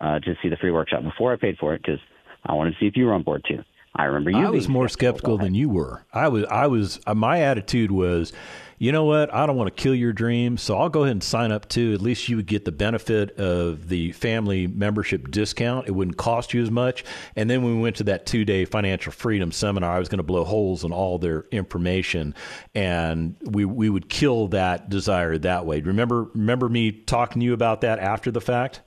uh, 0.00 0.18
to 0.20 0.34
see 0.42 0.48
the 0.48 0.56
free 0.56 0.70
workshop 0.70 1.02
before 1.02 1.32
I 1.32 1.36
paid 1.36 1.56
for 1.58 1.74
it 1.74 1.82
because 1.82 2.00
I 2.44 2.54
wanted 2.54 2.72
to 2.72 2.76
see 2.80 2.86
if 2.86 2.96
you 2.96 3.06
were 3.06 3.14
on 3.14 3.22
board 3.22 3.44
too. 3.48 3.62
I 3.98 4.04
remember 4.04 4.30
you. 4.30 4.46
I 4.46 4.50
was 4.50 4.68
more 4.68 4.88
skeptical 4.88 5.38
than 5.38 5.54
you 5.56 5.68
were. 5.68 6.04
I 6.12 6.28
was. 6.28 6.44
I 6.44 6.68
was. 6.68 7.00
Uh, 7.04 7.14
my 7.14 7.40
attitude 7.42 7.90
was, 7.90 8.32
you 8.78 8.92
know 8.92 9.02
what? 9.02 9.34
I 9.34 9.44
don't 9.44 9.56
want 9.56 9.74
to 9.74 9.82
kill 9.82 9.94
your 9.94 10.12
dreams, 10.12 10.62
so 10.62 10.78
I'll 10.78 10.88
go 10.88 11.02
ahead 11.02 11.12
and 11.12 11.22
sign 11.22 11.50
up 11.50 11.68
too. 11.68 11.94
At 11.94 12.00
least 12.00 12.28
you 12.28 12.36
would 12.36 12.46
get 12.46 12.64
the 12.64 12.70
benefit 12.70 13.32
of 13.40 13.88
the 13.88 14.12
family 14.12 14.68
membership 14.68 15.32
discount. 15.32 15.88
It 15.88 15.90
wouldn't 15.90 16.16
cost 16.16 16.54
you 16.54 16.62
as 16.62 16.70
much. 16.70 17.04
And 17.34 17.50
then 17.50 17.64
when 17.64 17.74
we 17.74 17.82
went 17.82 17.96
to 17.96 18.04
that 18.04 18.24
two 18.24 18.44
day 18.44 18.64
financial 18.64 19.10
freedom 19.10 19.50
seminar, 19.50 19.96
I 19.96 19.98
was 19.98 20.08
going 20.08 20.18
to 20.18 20.22
blow 20.22 20.44
holes 20.44 20.84
in 20.84 20.92
all 20.92 21.18
their 21.18 21.46
information, 21.50 22.36
and 22.76 23.34
we 23.42 23.64
we 23.64 23.90
would 23.90 24.08
kill 24.08 24.46
that 24.48 24.88
desire 24.88 25.36
that 25.38 25.66
way. 25.66 25.80
Remember, 25.80 26.30
remember 26.34 26.68
me 26.68 26.92
talking 26.92 27.40
to 27.40 27.46
you 27.46 27.52
about 27.52 27.80
that 27.80 27.98
after 27.98 28.30
the 28.30 28.40
fact. 28.40 28.80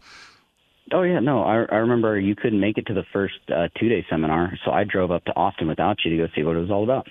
Oh 0.94 1.04
yeah, 1.04 1.20
no, 1.20 1.44
I, 1.44 1.64
I 1.72 1.78
remember 1.78 2.20
you 2.20 2.36
couldn't 2.36 2.60
make 2.60 2.78
it 2.78 2.86
to 2.88 2.94
the 2.94 3.04
first 3.14 3.36
uh, 3.50 3.68
two 3.80 3.88
day 3.90 4.06
seminar, 4.10 4.54
so 4.66 4.72
I 4.72 4.84
drove 4.84 5.12
up 5.12 5.24
to 5.26 5.36
Austin 5.36 5.68
without 5.68 5.98
you 6.04 6.12
to 6.12 6.28
go 6.28 6.34
see 6.36 6.44
what 6.44 6.56
it 6.56 6.60
was 6.60 6.72
all 6.72 6.84
about. 6.84 7.08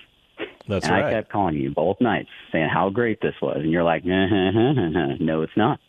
That's 0.67 0.85
and 0.85 0.93
right. 0.95 1.05
I 1.05 1.11
kept 1.11 1.31
calling 1.31 1.55
you 1.55 1.71
both 1.71 1.99
nights 1.99 2.29
saying 2.51 2.69
how 2.69 2.89
great 2.89 3.19
this 3.21 3.33
was, 3.41 3.57
and 3.61 3.71
you're 3.71 3.83
like, 3.83 4.03
no, 4.05 5.41
it's 5.41 5.57
not. 5.57 5.79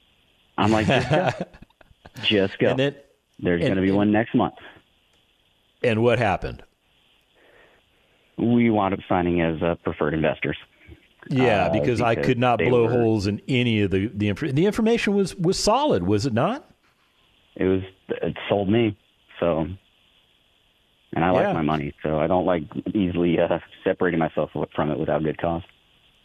I'm 0.59 0.71
like, 0.71 0.87
just 0.87 1.11
go, 1.11 1.31
just 2.23 2.59
go. 2.59 2.75
Then, 2.77 2.95
There's 3.39 3.61
going 3.61 3.77
to 3.77 3.83
be 3.83 3.91
one 3.91 4.11
next 4.13 4.35
month. 4.35 4.55
and 5.83 6.03
what 6.03 6.19
happened? 6.19 6.63
We 8.39 8.71
wound 8.71 8.95
up 8.95 9.01
signing 9.09 9.41
as 9.41 9.63
uh, 9.63 9.75
preferred 9.85 10.15
investors. 10.15 10.57
Yeah, 11.31 11.67
Uh, 11.67 11.73
because, 11.73 12.01
I 12.01 12.15
could 12.17 12.39
not 12.39 12.59
blow 12.59 12.85
were- 12.85 12.91
holes 12.91 13.27
in 13.27 13.41
any 13.47 13.83
of 13.83 13.91
the 13.91 14.09
the, 14.09 14.29
inf- 14.29 14.41
the 14.41 14.67
information 14.67 15.15
was 15.15 15.35
was 15.37 15.59
solid, 15.59 16.03
was 16.03 16.27
it 16.27 16.33
not? 16.33 16.69
It 17.57 17.65
was 17.65 17.83
it 18.09 18.37
sold 18.49 18.69
me, 18.69 18.97
so. 19.41 19.67
And 21.15 21.25
I 21.25 21.29
Yeah. 21.33 21.49
like 21.49 21.55
my 21.55 21.63
money, 21.63 21.93
so 22.03 22.19
I 22.19 22.27
don't 22.27 22.47
like 22.47 22.63
easily 22.95 23.39
uh, 23.39 23.59
separating 23.85 24.19
myself 24.19 24.51
from 24.75 24.91
it 24.91 24.99
without 24.99 25.23
good 25.23 25.39
cause. 25.39 25.63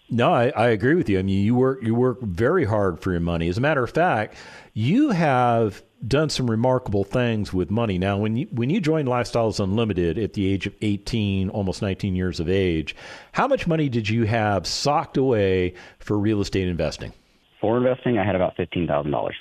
No, 0.10 0.32
I, 0.32 0.48
I 0.56 0.68
agree 0.70 0.96
with 0.96 1.10
you. 1.10 1.20
I 1.20 1.22
mean, 1.22 1.44
you 1.44 1.54
work 1.56 1.84
you 1.84 1.94
work 1.94 2.22
very 2.22 2.64
hard 2.64 3.02
for 3.02 3.12
your 3.12 3.20
money. 3.20 3.50
As 3.50 3.58
a 3.58 3.62
matter 3.62 3.84
of 3.84 3.92
fact, 3.92 4.38
you 4.74 5.10
have 5.10 5.84
done 6.08 6.30
some 6.30 6.50
remarkable 6.50 7.04
things 7.04 7.52
with 7.52 7.70
money. 7.70 7.98
Now, 7.98 8.18
when 8.18 8.38
you 8.38 8.48
when 8.52 8.70
you 8.70 8.80
joined 8.80 9.10
Lifestyles 9.10 9.60
Unlimited 9.62 10.18
at 10.18 10.32
the 10.32 10.48
age 10.48 10.66
of 10.66 10.74
eighteen, 10.82 11.50
almost 11.50 11.82
nineteen 11.82 12.16
years 12.16 12.40
of 12.40 12.48
age, 12.48 12.96
how 13.34 13.48
much 13.50 13.68
money 13.68 13.90
did 13.90 14.08
you 14.08 14.24
have 14.24 14.66
socked 14.66 15.18
away 15.18 15.74
for 16.00 16.18
real 16.18 16.40
estate 16.40 16.70
investing? 16.70 17.12
For 17.60 17.76
investing, 17.76 18.18
I 18.18 18.26
had 18.26 18.36
about 18.36 18.56
fifteen 18.56 18.88
thousand 18.88 19.12
dollars. 19.12 19.36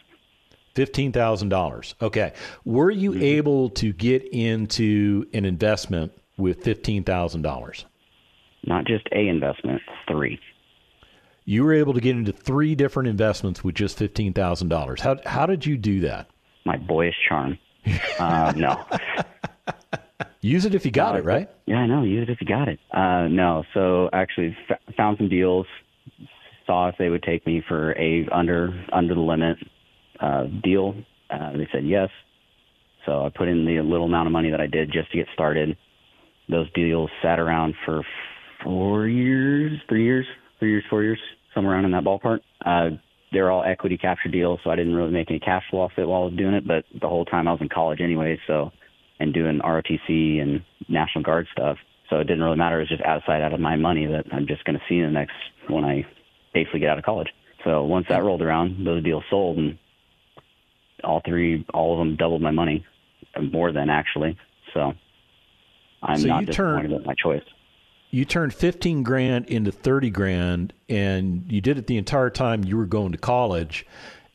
Fifteen 0.76 1.10
thousand 1.10 1.48
dollars. 1.48 1.94
Okay, 2.02 2.34
were 2.66 2.90
you 2.90 3.14
able 3.14 3.70
to 3.70 3.94
get 3.94 4.22
into 4.30 5.26
an 5.32 5.46
investment 5.46 6.12
with 6.36 6.62
fifteen 6.62 7.02
thousand 7.02 7.40
dollars? 7.40 7.86
Not 8.66 8.84
just 8.84 9.06
a 9.12 9.26
investment, 9.26 9.80
three. 10.06 10.38
You 11.46 11.64
were 11.64 11.72
able 11.72 11.94
to 11.94 12.00
get 12.02 12.14
into 12.14 12.30
three 12.30 12.74
different 12.74 13.08
investments 13.08 13.64
with 13.64 13.74
just 13.74 13.96
fifteen 13.96 14.34
thousand 14.34 14.68
dollars. 14.68 15.00
How 15.00 15.16
how 15.24 15.46
did 15.46 15.64
you 15.64 15.78
do 15.78 16.00
that? 16.00 16.28
My 16.66 16.76
boyish 16.76 17.16
charm. 17.26 17.58
uh, 18.18 18.52
no. 18.54 18.84
Use 20.42 20.66
it 20.66 20.74
if 20.74 20.84
you 20.84 20.90
got 20.90 21.16
it, 21.16 21.24
right? 21.24 21.48
Yeah, 21.64 21.76
I 21.76 21.86
know. 21.86 22.02
Use 22.02 22.28
it 22.28 22.30
if 22.30 22.42
you 22.42 22.46
got 22.46 22.68
it. 22.68 22.78
Uh, 22.92 23.28
no. 23.28 23.64
So 23.72 24.10
actually, 24.12 24.54
f- 24.68 24.94
found 24.94 25.16
some 25.16 25.30
deals. 25.30 25.66
Saw 26.66 26.88
if 26.88 26.96
they 26.98 27.08
would 27.08 27.22
take 27.22 27.46
me 27.46 27.62
for 27.66 27.92
a 27.98 28.28
under 28.30 28.84
under 28.92 29.14
the 29.14 29.20
limit 29.22 29.56
uh, 30.20 30.44
deal. 30.62 30.94
Uh, 31.30 31.52
they 31.52 31.68
said 31.72 31.84
yes. 31.86 32.08
So 33.04 33.24
I 33.24 33.30
put 33.30 33.48
in 33.48 33.64
the 33.64 33.80
little 33.80 34.06
amount 34.06 34.26
of 34.26 34.32
money 34.32 34.50
that 34.50 34.60
I 34.60 34.66
did 34.66 34.92
just 34.92 35.10
to 35.12 35.18
get 35.18 35.28
started. 35.32 35.76
Those 36.48 36.70
deals 36.72 37.10
sat 37.22 37.38
around 37.38 37.74
for 37.84 38.02
four 38.62 39.06
years, 39.06 39.78
three 39.88 40.04
years, 40.04 40.26
three 40.58 40.70
years, 40.70 40.84
four 40.90 41.02
years, 41.02 41.18
somewhere 41.54 41.74
around 41.74 41.84
in 41.84 41.92
that 41.92 42.04
ballpark. 42.04 42.40
Uh, 42.64 42.96
they're 43.32 43.50
all 43.50 43.64
equity 43.64 43.98
capture 43.98 44.28
deals, 44.28 44.60
so 44.62 44.70
I 44.70 44.76
didn't 44.76 44.94
really 44.94 45.10
make 45.10 45.30
any 45.30 45.40
cash 45.40 45.64
flow 45.70 45.80
off 45.80 45.92
it 45.96 46.06
while 46.06 46.22
I 46.22 46.24
was 46.26 46.34
doing 46.36 46.54
it. 46.54 46.66
But 46.66 46.84
the 47.00 47.08
whole 47.08 47.24
time 47.24 47.48
I 47.48 47.52
was 47.52 47.60
in 47.60 47.68
college 47.68 48.00
anyway, 48.00 48.38
so 48.46 48.70
and 49.18 49.32
doing 49.32 49.60
ROTC 49.60 50.40
and 50.40 50.62
National 50.88 51.24
Guard 51.24 51.46
stuff. 51.52 51.78
So 52.10 52.16
it 52.16 52.24
didn't 52.24 52.42
really 52.42 52.56
matter. 52.56 52.78
It 52.78 52.82
was 52.82 52.88
just 52.88 53.02
outside 53.02 53.42
out 53.42 53.52
of 53.52 53.60
my 53.60 53.76
money 53.76 54.06
that 54.06 54.26
I'm 54.32 54.46
just 54.46 54.64
going 54.64 54.78
to 54.78 54.84
see 54.88 54.98
in 54.98 55.06
the 55.06 55.10
next 55.10 55.34
when 55.68 55.84
I 55.84 56.06
basically 56.54 56.80
get 56.80 56.90
out 56.90 56.98
of 56.98 57.04
college. 57.04 57.28
So 57.64 57.82
once 57.84 58.06
that 58.08 58.22
rolled 58.22 58.42
around, 58.42 58.86
those 58.86 59.02
deals 59.02 59.24
sold, 59.28 59.58
and 59.58 59.78
all 61.04 61.20
three, 61.24 61.64
all 61.74 61.92
of 61.92 61.98
them 61.98 62.16
doubled 62.16 62.42
my 62.42 62.50
money, 62.50 62.84
more 63.52 63.72
than 63.72 63.90
actually. 63.90 64.36
So 64.74 64.92
I'm 66.02 66.18
So 66.18 66.28
not 66.28 66.40
you 66.40 66.46
disappointed 66.46 66.82
turned- 66.82 66.92
with 66.92 67.06
my 67.06 67.14
choice. 67.14 67.44
You 68.10 68.24
turned 68.24 68.54
fifteen 68.54 69.02
grand 69.02 69.46
into 69.46 69.72
thirty 69.72 70.10
grand, 70.10 70.72
and 70.88 71.44
you 71.50 71.60
did 71.60 71.76
it 71.76 71.86
the 71.88 71.98
entire 71.98 72.30
time 72.30 72.64
you 72.64 72.76
were 72.76 72.86
going 72.86 73.12
to 73.12 73.18
college. 73.18 73.84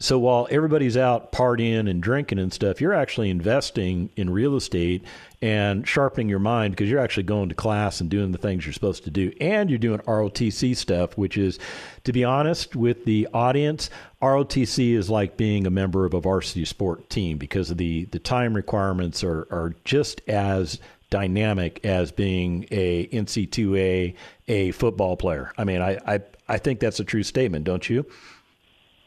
So 0.02 0.18
while 0.18 0.48
everybody's 0.50 0.98
out 0.98 1.32
partying 1.32 1.88
and 1.88 2.02
drinking 2.02 2.40
and 2.40 2.52
stuff, 2.52 2.82
you're 2.82 2.94
actually 2.94 3.30
investing 3.30 4.10
in 4.16 4.32
real 4.32 4.56
estate 4.56 5.04
and 5.44 5.88
sharpening 5.88 6.28
your 6.28 6.40
mind 6.40 6.72
because 6.72 6.90
you're 6.90 7.00
actually 7.00 7.24
going 7.24 7.50
to 7.50 7.56
class 7.56 8.02
and 8.02 8.10
doing 8.10 8.32
the 8.32 8.40
things 8.40 8.66
you're 8.66 8.74
supposed 8.74 9.04
to 9.04 9.12
do. 9.12 9.32
And 9.40 9.70
you're 9.70 9.78
doing 9.78 10.00
ROTC 10.00 10.76
stuff, 10.76 11.16
which 11.20 11.38
is, 11.38 11.60
to 12.04 12.12
be 12.12 12.24
honest 12.24 12.76
with 12.76 13.06
the 13.06 13.28
audience, 13.32 13.92
ROTC 14.24 14.94
is 14.94 15.12
like 15.12 15.38
being 15.38 15.68
a 15.68 15.72
member 15.72 16.04
of 16.06 16.16
a 16.16 16.20
varsity 16.20 16.66
sport 16.66 17.08
team 17.12 17.38
because 17.38 17.70
of 17.70 17.78
the, 17.78 18.06
the 18.06 18.20
time 18.20 18.56
requirements 18.56 19.24
are, 19.24 19.48
are 19.52 19.76
just 19.86 20.28
as 20.28 20.80
dynamic 21.12 21.80
as 21.86 22.12
being 22.12 22.66
a 22.72 23.06
NC2A, 23.08 24.16
a 24.48 24.72
football 24.72 25.16
player. 25.16 25.52
I 25.60 25.64
mean, 25.64 25.82
I, 25.82 26.00
I, 26.08 26.22
I 26.48 26.58
think 26.58 26.80
that's 26.80 27.00
a 27.00 27.04
true 27.04 27.24
statement, 27.24 27.66
don't 27.66 27.88
you? 27.88 28.08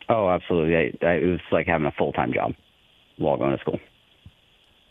Oh, 0.09 0.29
absolutely. 0.29 0.77
I, 0.77 1.07
I, 1.07 1.13
it 1.15 1.27
was 1.27 1.41
like 1.51 1.67
having 1.67 1.87
a 1.87 1.93
full 1.93 2.13
time 2.13 2.33
job 2.33 2.53
while 3.19 3.37
going 3.37 3.53
to 3.57 3.61
school, 3.61 3.79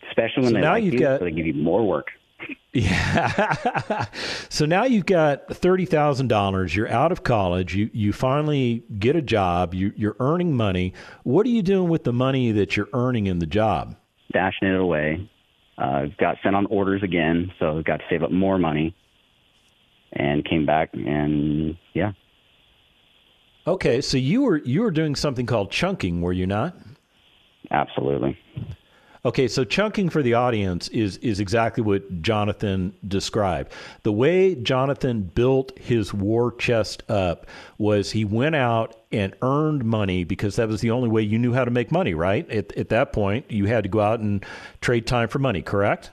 especially 0.09 0.43
when 0.43 0.47
So 0.47 0.53
they 0.55 0.61
now 0.61 0.71
like 0.73 0.83
you've 0.83 0.93
you, 0.95 0.99
got- 0.99 1.19
so 1.19 1.25
they 1.25 1.31
give 1.31 1.45
you 1.45 1.53
more 1.53 1.85
work. 1.87 2.07
Yeah. 2.73 4.05
so 4.49 4.65
now 4.65 4.83
you've 4.83 5.05
got 5.05 5.47
thirty 5.55 5.85
thousand 5.85 6.27
dollars. 6.27 6.75
You're 6.75 6.89
out 6.89 7.11
of 7.11 7.23
college. 7.23 7.75
You 7.75 7.89
you 7.93 8.11
finally 8.11 8.83
get 8.99 9.15
a 9.15 9.21
job. 9.21 9.73
You, 9.75 9.93
you're 9.95 10.15
earning 10.19 10.57
money. 10.57 10.93
What 11.23 11.45
are 11.45 11.49
you 11.49 11.61
doing 11.61 11.87
with 11.89 12.03
the 12.03 12.11
money 12.11 12.51
that 12.51 12.75
you're 12.75 12.89
earning 12.93 13.27
in 13.27 13.39
the 13.39 13.45
job? 13.45 13.95
dashing 14.33 14.67
it 14.67 14.75
away. 14.79 15.29
Uh, 15.77 16.05
got 16.19 16.37
sent 16.43 16.55
on 16.55 16.65
orders 16.65 17.03
again, 17.03 17.51
so 17.59 17.81
got 17.85 17.97
to 17.97 18.03
save 18.09 18.23
up 18.23 18.31
more 18.31 18.57
money, 18.57 18.95
and 20.11 20.43
came 20.43 20.65
back 20.65 20.89
and 20.93 21.77
yeah, 21.93 22.11
Okay, 23.65 24.01
so 24.01 24.17
you 24.17 24.43
were 24.43 24.57
you 24.57 24.81
were 24.81 24.91
doing 24.91 25.15
something 25.15 25.45
called 25.45 25.71
chunking, 25.71 26.21
were 26.21 26.33
you 26.33 26.47
not? 26.47 26.75
absolutely. 27.71 28.37
Okay, 29.25 29.47
so 29.47 29.63
chunking 29.63 30.09
for 30.09 30.21
the 30.21 30.33
audience 30.33 30.89
is 30.89 31.15
is 31.17 31.39
exactly 31.39 31.81
what 31.81 32.21
Jonathon 32.21 32.93
described. 33.07 33.71
The 34.03 34.11
way 34.11 34.53
Jonathon 34.55 35.23
built 35.23 35.79
his 35.79 36.13
war 36.13 36.51
chest 36.51 37.09
up 37.09 37.47
was 37.77 38.11
he 38.11 38.25
went 38.25 38.55
out 38.55 38.97
and 39.13 39.33
earned 39.41 39.85
money 39.85 40.25
because 40.25 40.57
that 40.57 40.67
was 40.67 40.81
the 40.81 40.91
only 40.91 41.07
way 41.07 41.21
you 41.21 41.39
knew 41.39 41.53
how 41.53 41.63
to 41.63 41.71
make 41.71 41.89
money, 41.89 42.13
right? 42.13 42.49
At, 42.51 42.75
at 42.75 42.89
that 42.89 43.13
point, 43.13 43.49
you 43.49 43.65
had 43.67 43.83
to 43.83 43.89
go 43.89 44.01
out 44.01 44.19
and 44.19 44.45
trade 44.81 45.07
time 45.07 45.29
for 45.29 45.39
money, 45.39 45.61
correct? 45.61 46.11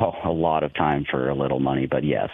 Oh, 0.00 0.12
a 0.24 0.30
lot 0.30 0.62
of 0.62 0.72
time 0.74 1.04
for 1.10 1.28
a 1.28 1.34
little 1.34 1.60
money, 1.60 1.86
but 1.86 2.04
yes, 2.04 2.30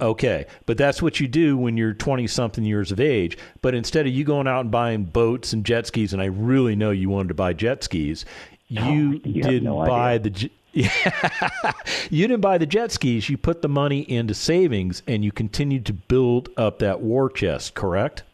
Okay, 0.00 0.46
but 0.66 0.76
that's 0.78 1.00
what 1.00 1.20
you 1.20 1.28
do 1.28 1.56
when 1.56 1.76
you're 1.76 1.92
20 1.94 2.26
something 2.26 2.64
years 2.64 2.92
of 2.92 3.00
age. 3.00 3.38
But 3.62 3.74
instead 3.74 4.06
of 4.06 4.12
you 4.12 4.24
going 4.24 4.46
out 4.46 4.60
and 4.60 4.70
buying 4.70 5.04
boats 5.04 5.52
and 5.52 5.64
jet 5.64 5.86
skis, 5.86 6.12
and 6.12 6.20
I 6.20 6.26
really 6.26 6.76
know 6.76 6.90
you 6.90 7.08
wanted 7.08 7.28
to 7.28 7.34
buy 7.34 7.52
jet 7.52 7.82
skis, 7.84 8.24
you, 8.68 8.80
Oh, 9.24 9.28
you 9.28 9.42
didn't 9.42 9.64
no 9.64 9.84
buy 9.86 10.14
idea. 10.14 10.30
the. 10.32 10.50
Yeah, 10.72 11.72
you 12.10 12.28
didn't 12.28 12.42
buy 12.42 12.58
the 12.58 12.66
jet 12.66 12.92
skis. 12.92 13.30
You 13.30 13.38
put 13.38 13.62
the 13.62 13.68
money 13.68 14.00
into 14.00 14.34
savings, 14.34 15.02
and 15.06 15.24
you 15.24 15.32
continued 15.32 15.86
to 15.86 15.94
build 15.94 16.50
up 16.58 16.80
that 16.80 17.00
war 17.00 17.30
chest. 17.30 17.74
Correct. 17.74 18.24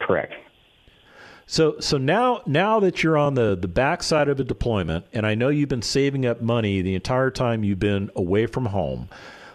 correct. 0.00 0.34
So 1.46 1.78
so 1.78 1.98
now 1.98 2.40
now 2.46 2.80
that 2.80 3.02
you're 3.02 3.18
on 3.18 3.34
the 3.34 3.54
the 3.54 3.68
backside 3.68 4.28
of 4.28 4.40
a 4.40 4.44
deployment, 4.44 5.04
and 5.12 5.26
I 5.26 5.34
know 5.34 5.48
you've 5.48 5.68
been 5.68 5.82
saving 5.82 6.24
up 6.26 6.40
money 6.40 6.80
the 6.82 6.94
entire 6.94 7.30
time 7.30 7.64
you've 7.64 7.78
been 7.78 8.10
away 8.16 8.46
from 8.46 8.66
home. 8.66 9.08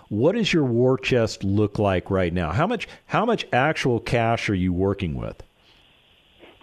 What 0.10 0.34
does 0.36 0.52
your 0.52 0.66
war 0.66 0.98
chest 0.98 1.44
look 1.44 1.80
like 1.80 2.10
right 2.10 2.34
now? 2.34 2.52
How 2.52 2.68
much 2.68 2.88
how 3.06 3.26
much 3.26 3.48
actual 3.54 4.00
cash 4.00 4.50
are 4.50 4.56
you 4.56 4.74
working 4.74 5.16
with? 5.16 5.42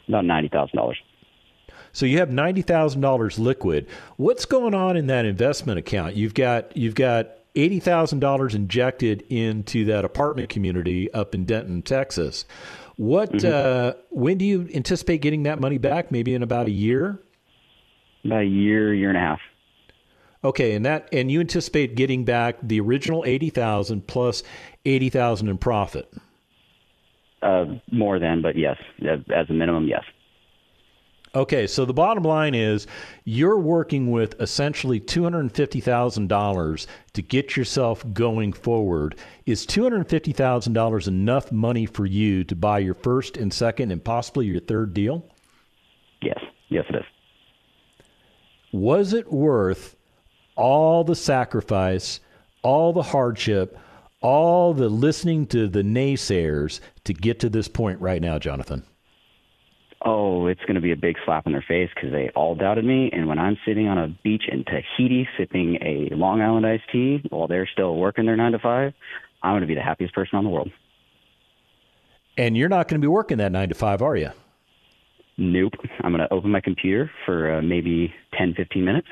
About 0.08 0.24
ninety 0.24 0.48
thousand 0.48 0.76
dollars. 0.76 0.98
So 1.92 2.04
you 2.06 2.18
have 2.18 2.30
ninety 2.30 2.62
thousand 2.62 3.00
dollars 3.00 3.38
liquid. 3.38 3.86
What's 4.16 4.44
going 4.44 4.74
on 4.74 4.96
in 4.96 5.06
that 5.06 5.24
investment 5.24 5.78
account? 5.78 6.16
You've 6.16 6.34
got 6.34 6.76
you've 6.76 6.96
got 6.96 7.30
eighty 7.54 7.80
thousand 7.80 8.18
dollars 8.18 8.54
injected 8.54 9.24
into 9.30 9.84
that 9.86 10.04
apartment 10.04 10.48
community 10.48 11.12
up 11.14 11.34
in 11.34 11.44
Denton, 11.44 11.82
Texas. 11.82 12.44
What 12.96 13.32
mm-hmm. 13.32 13.46
uh, 13.46 14.00
when 14.10 14.38
do 14.38 14.44
you 14.44 14.68
anticipate 14.74 15.18
getting 15.18 15.44
that 15.44 15.60
money 15.60 15.78
back? 15.78 16.10
Maybe 16.10 16.34
in 16.34 16.42
about 16.42 16.66
a 16.66 16.72
year. 16.72 17.20
About 18.24 18.42
a 18.42 18.46
year, 18.46 18.92
year 18.92 19.08
and 19.08 19.16
a 19.18 19.20
half. 19.20 19.40
Okay, 20.46 20.74
and 20.74 20.86
that 20.86 21.08
and 21.12 21.28
you 21.28 21.40
anticipate 21.40 21.96
getting 21.96 22.24
back 22.24 22.56
the 22.62 22.78
original 22.78 23.24
eighty 23.26 23.50
thousand 23.50 24.06
plus 24.06 24.44
eighty 24.84 25.10
thousand 25.10 25.48
in 25.48 25.58
profit. 25.58 26.08
Uh, 27.42 27.64
more 27.90 28.20
than, 28.20 28.42
but 28.42 28.56
yes, 28.56 28.76
as 29.02 29.50
a 29.50 29.52
minimum, 29.52 29.88
yes. 29.88 30.04
Okay, 31.34 31.66
so 31.66 31.84
the 31.84 31.92
bottom 31.92 32.22
line 32.22 32.54
is 32.54 32.86
you're 33.24 33.58
working 33.58 34.12
with 34.12 34.40
essentially 34.40 35.00
$250,000 35.00 36.86
to 37.12 37.22
get 37.22 37.56
yourself 37.56 38.04
going 38.14 38.54
forward. 38.54 39.16
Is 39.44 39.66
$250,000 39.66 41.08
enough 41.08 41.52
money 41.52 41.84
for 41.84 42.06
you 42.06 42.42
to 42.44 42.56
buy 42.56 42.78
your 42.78 42.94
first 42.94 43.36
and 43.36 43.52
second 43.52 43.90
and 43.90 44.02
possibly 44.02 44.46
your 44.46 44.60
third 44.60 44.94
deal? 44.94 45.28
Yes, 46.22 46.38
yes, 46.68 46.84
it 46.88 46.96
is. 46.96 47.04
Was 48.72 49.12
it 49.12 49.30
worth 49.30 49.95
all 50.56 51.04
the 51.04 51.14
sacrifice, 51.14 52.20
all 52.62 52.92
the 52.92 53.02
hardship, 53.02 53.78
all 54.20 54.74
the 54.74 54.88
listening 54.88 55.46
to 55.46 55.68
the 55.68 55.82
naysayers 55.82 56.80
to 57.04 57.14
get 57.14 57.38
to 57.40 57.48
this 57.48 57.68
point 57.68 58.00
right 58.00 58.20
now, 58.20 58.38
Jonathon? 58.38 58.84
oh, 60.06 60.46
it's 60.46 60.60
going 60.62 60.76
to 60.76 60.80
be 60.80 60.92
a 60.92 60.96
big 60.96 61.16
slap 61.24 61.46
in 61.46 61.52
their 61.52 61.64
face 61.66 61.90
because 61.94 62.12
they 62.12 62.30
all 62.34 62.54
doubted 62.54 62.84
me. 62.84 63.10
And 63.12 63.26
when 63.26 63.38
I'm 63.38 63.58
sitting 63.66 63.88
on 63.88 63.98
a 63.98 64.08
beach 64.22 64.44
in 64.50 64.64
Tahiti 64.64 65.28
sipping 65.36 65.76
a 65.82 66.14
Long 66.14 66.40
Island 66.40 66.64
iced 66.64 66.84
tea 66.92 67.22
while 67.28 67.48
they're 67.48 67.68
still 67.70 67.96
working 67.96 68.24
their 68.24 68.36
nine 68.36 68.52
to 68.52 68.58
five, 68.58 68.92
I'm 69.42 69.52
going 69.52 69.62
to 69.62 69.66
be 69.66 69.74
the 69.74 69.82
happiest 69.82 70.14
person 70.14 70.38
in 70.38 70.44
the 70.44 70.50
world. 70.50 70.70
And 72.38 72.56
you're 72.56 72.68
not 72.68 72.88
going 72.88 73.00
to 73.00 73.04
be 73.04 73.08
working 73.08 73.38
that 73.38 73.52
nine 73.52 73.68
to 73.68 73.74
five, 73.74 74.00
are 74.00 74.16
you? 74.16 74.30
Nope. 75.38 75.72
I'm 76.02 76.12
going 76.12 76.26
to 76.26 76.32
open 76.32 76.50
my 76.50 76.60
computer 76.60 77.10
for 77.24 77.56
uh, 77.56 77.62
maybe 77.62 78.14
10, 78.38 78.54
15 78.54 78.84
minutes, 78.84 79.08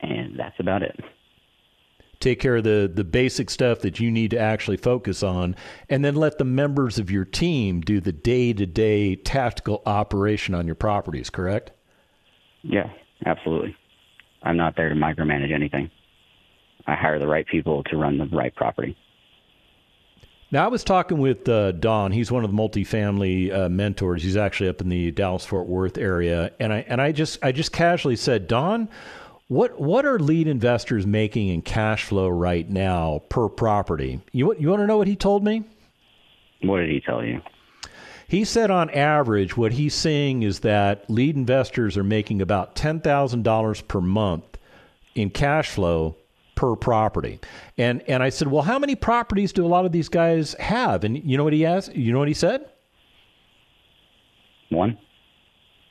and 0.00 0.38
that's 0.38 0.58
about 0.58 0.82
it. 0.82 0.98
Take 2.20 2.40
care 2.40 2.56
of 2.56 2.64
the 2.64 2.90
the 2.92 3.04
basic 3.04 3.48
stuff 3.48 3.80
that 3.80 4.00
you 4.00 4.10
need 4.10 4.32
to 4.32 4.38
actually 4.38 4.76
focus 4.76 5.22
on 5.22 5.54
and 5.88 6.04
then 6.04 6.16
let 6.16 6.38
the 6.38 6.44
members 6.44 6.98
of 6.98 7.10
your 7.10 7.24
team 7.24 7.80
do 7.80 8.00
the 8.00 8.12
day-to-day 8.12 9.16
tactical 9.16 9.82
operation 9.86 10.54
on 10.54 10.66
your 10.66 10.74
properties 10.74 11.30
correct? 11.30 11.70
Yeah 12.62 12.90
absolutely. 13.26 13.76
I'm 14.42 14.56
not 14.56 14.76
there 14.76 14.88
to 14.88 14.94
micromanage 14.94 15.52
anything. 15.52 15.90
I 16.86 16.94
hire 16.94 17.18
the 17.18 17.26
right 17.26 17.46
people 17.46 17.82
to 17.84 17.96
run 17.96 18.18
the 18.18 18.26
right 18.26 18.54
property. 18.54 18.96
Now, 20.50 20.64
I 20.64 20.68
was 20.68 20.82
talking 20.82 21.18
with 21.18 21.46
uh, 21.46 21.72
Don. 21.72 22.10
He's 22.10 22.32
one 22.32 22.42
of 22.42 22.50
the 22.50 22.56
multifamily 22.56 23.52
uh, 23.52 23.68
mentors. 23.68 24.22
He's 24.22 24.36
actually 24.36 24.70
up 24.70 24.80
in 24.80 24.88
the 24.88 25.10
Dallas 25.10 25.44
Fort 25.44 25.66
Worth 25.66 25.98
area, 25.98 26.52
and 26.58 26.72
I 26.72 26.86
and 26.88 27.02
I 27.02 27.12
just 27.12 27.44
I 27.44 27.52
just 27.52 27.70
casually 27.70 28.16
said, 28.16 28.48
Don, 28.48 28.88
what 29.48 29.80
what 29.80 30.04
are 30.04 30.18
lead 30.18 30.46
investors 30.46 31.06
making 31.06 31.48
in 31.48 31.62
cash 31.62 32.04
flow 32.04 32.28
right 32.28 32.68
now 32.68 33.22
per 33.30 33.48
property? 33.48 34.20
You 34.32 34.54
you 34.58 34.68
want 34.68 34.80
to 34.80 34.86
know 34.86 34.98
what 34.98 35.08
he 35.08 35.16
told 35.16 35.42
me? 35.42 35.64
What 36.62 36.78
did 36.78 36.90
he 36.90 37.00
tell 37.00 37.24
you? 37.24 37.40
He 38.28 38.44
said 38.44 38.70
on 38.70 38.90
average, 38.90 39.56
what 39.56 39.72
he's 39.72 39.94
seeing 39.94 40.42
is 40.42 40.60
that 40.60 41.08
lead 41.08 41.34
investors 41.34 41.96
are 41.96 42.04
making 42.04 42.42
about 42.42 42.76
ten 42.76 43.00
thousand 43.00 43.42
dollars 43.42 43.80
per 43.80 44.02
month 44.02 44.44
in 45.14 45.30
cash 45.30 45.70
flow 45.70 46.14
per 46.54 46.76
property. 46.76 47.40
And 47.78 48.02
and 48.02 48.22
I 48.22 48.28
said, 48.28 48.48
well, 48.48 48.62
how 48.62 48.78
many 48.78 48.96
properties 48.96 49.52
do 49.54 49.64
a 49.64 49.68
lot 49.68 49.86
of 49.86 49.92
these 49.92 50.10
guys 50.10 50.52
have? 50.54 51.04
And 51.04 51.24
you 51.24 51.38
know 51.38 51.44
what 51.44 51.54
he 51.54 51.64
asked? 51.64 51.94
You 51.94 52.12
know 52.12 52.18
what 52.18 52.28
he 52.28 52.34
said? 52.34 52.68
One. 54.68 54.98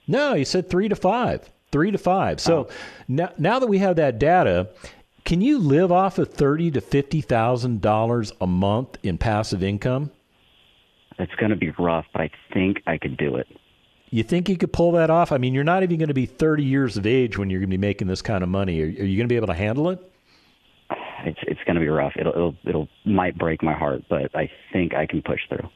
No, 0.06 0.36
he 0.36 0.46
said 0.46 0.70
three 0.70 0.88
to 0.90 0.96
five 0.96 1.50
three 1.72 1.92
to 1.92 1.98
five. 1.98 2.40
So 2.40 2.68
oh. 2.70 2.70
now, 3.08 3.32
now 3.38 3.60
that 3.60 3.68
we 3.68 3.80
have 3.80 3.96
that 3.98 4.20
data, 4.20 4.70
can 5.26 5.42
you 5.42 5.58
live 5.58 5.92
off 5.92 6.18
of 6.20 6.34
thirty 6.34 6.72
to 6.72 6.82
fifty 6.82 7.22
thousand 7.22 7.82
dollars 7.82 8.32
a 8.40 8.48
month 8.48 8.98
in 9.04 9.18
passive 9.18 9.64
income? 9.64 10.12
It's 11.20 11.34
going 11.36 11.50
to 11.50 11.58
be 11.58 11.72
rough, 11.80 12.06
but 12.14 12.22
I 12.22 12.30
think 12.54 12.78
I 12.86 12.98
could 12.98 13.18
do 13.18 13.36
it. 13.36 13.48
You 14.10 14.24
think 14.24 14.48
you 14.48 14.56
could 14.56 14.72
pull 14.72 14.94
that 14.94 15.10
off? 15.10 15.32
I 15.32 15.38
mean, 15.38 15.54
you're 15.54 15.64
not 15.64 15.84
even 15.84 15.98
going 15.98 16.08
to 16.08 16.14
be 16.14 16.26
30 16.26 16.64
years 16.64 16.96
of 16.96 17.06
age 17.06 17.38
when 17.38 17.50
you're 17.50 17.60
going 17.60 17.70
to 17.70 17.78
be 17.78 17.82
making 17.82 18.08
this 18.08 18.22
kind 18.22 18.42
of 18.44 18.50
money. 18.50 18.82
Are, 18.82 18.86
are 18.86 18.88
you 18.88 19.18
going 19.18 19.28
to 19.28 19.28
be 19.28 19.36
able 19.36 19.48
to 19.48 19.54
handle 19.54 19.90
it? 19.90 20.00
It's 21.26 21.40
it's 21.44 21.60
going 21.66 21.76
to 21.76 21.82
be 21.82 21.90
rough. 21.90 22.14
It'll 22.18 22.32
it'll 22.34 22.56
it'll 22.66 22.88
might 23.06 23.38
break 23.38 23.62
my 23.62 23.74
heart, 23.74 24.04
but 24.10 24.34
I 24.36 24.50
think 24.72 24.94
I 24.94 25.06
can 25.06 25.22
push 25.22 25.42
through. 25.50 25.68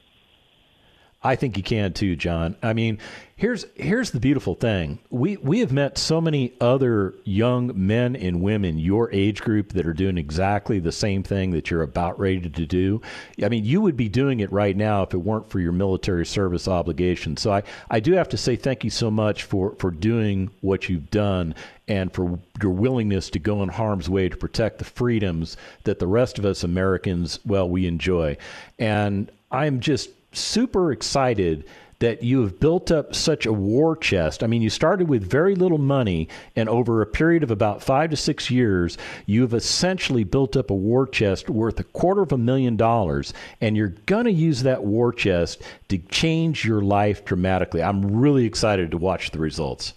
I 1.24 1.36
think 1.36 1.56
you 1.56 1.62
can 1.62 1.92
too, 1.92 2.16
John. 2.16 2.56
I 2.62 2.72
mean, 2.72 2.98
here's 3.36 3.64
here's 3.74 4.10
the 4.10 4.20
beautiful 4.20 4.54
thing. 4.54 4.98
We 5.10 5.36
we 5.36 5.60
have 5.60 5.72
met 5.72 5.96
so 5.96 6.20
many 6.20 6.52
other 6.60 7.14
young 7.24 7.72
men 7.74 8.16
and 8.16 8.40
women 8.40 8.78
your 8.78 9.10
age 9.12 9.40
group 9.40 9.72
that 9.72 9.86
are 9.86 9.92
doing 9.92 10.18
exactly 10.18 10.80
the 10.80 10.92
same 10.92 11.22
thing 11.22 11.52
that 11.52 11.70
you're 11.70 11.82
about 11.82 12.18
ready 12.18 12.48
to 12.48 12.66
do. 12.66 13.00
I 13.42 13.48
mean, 13.48 13.64
you 13.64 13.80
would 13.80 13.96
be 13.96 14.08
doing 14.08 14.40
it 14.40 14.50
right 14.52 14.76
now 14.76 15.02
if 15.02 15.14
it 15.14 15.18
weren't 15.18 15.48
for 15.48 15.60
your 15.60 15.72
military 15.72 16.26
service 16.26 16.66
obligation. 16.66 17.36
So 17.36 17.52
I, 17.52 17.62
I 17.90 18.00
do 18.00 18.12
have 18.12 18.28
to 18.30 18.36
say 18.36 18.56
thank 18.56 18.82
you 18.82 18.90
so 18.90 19.10
much 19.10 19.44
for, 19.44 19.74
for 19.78 19.90
doing 19.90 20.50
what 20.60 20.88
you've 20.88 21.10
done 21.10 21.54
and 21.88 22.12
for 22.12 22.38
your 22.62 22.72
willingness 22.72 23.30
to 23.30 23.38
go 23.38 23.62
in 23.62 23.68
harm's 23.68 24.08
way 24.08 24.28
to 24.28 24.36
protect 24.36 24.78
the 24.78 24.84
freedoms 24.84 25.56
that 25.84 25.98
the 25.98 26.06
rest 26.06 26.38
of 26.38 26.44
us 26.44 26.64
Americans, 26.64 27.38
well, 27.44 27.68
we 27.68 27.86
enjoy. 27.86 28.36
And 28.78 29.30
I'm 29.50 29.80
just 29.80 30.10
super 30.32 30.92
excited 30.92 31.64
that 32.02 32.20
you 32.20 32.40
have 32.40 32.58
built 32.58 32.90
up 32.90 33.14
such 33.14 33.46
a 33.46 33.52
war 33.52 33.96
chest. 33.96 34.42
I 34.42 34.48
mean, 34.48 34.60
you 34.60 34.70
started 34.70 35.08
with 35.08 35.22
very 35.22 35.54
little 35.54 35.78
money, 35.78 36.26
and 36.56 36.68
over 36.68 37.00
a 37.00 37.06
period 37.06 37.44
of 37.44 37.52
about 37.52 37.80
five 37.80 38.10
to 38.10 38.16
six 38.16 38.50
years, 38.50 38.98
you've 39.26 39.54
essentially 39.54 40.24
built 40.24 40.56
up 40.56 40.70
a 40.70 40.74
war 40.74 41.06
chest 41.06 41.48
worth 41.48 41.78
a 41.78 41.84
quarter 41.84 42.22
of 42.22 42.32
a 42.32 42.38
million 42.38 42.76
dollars, 42.76 43.32
and 43.60 43.76
you're 43.76 43.94
going 44.06 44.24
to 44.24 44.32
use 44.32 44.64
that 44.64 44.82
war 44.82 45.12
chest 45.12 45.62
to 45.90 45.98
change 45.98 46.64
your 46.64 46.80
life 46.80 47.24
dramatically. 47.24 47.80
I'm 47.80 48.04
really 48.04 48.46
excited 48.46 48.90
to 48.90 48.98
watch 48.98 49.30
the 49.30 49.38
results. 49.38 49.94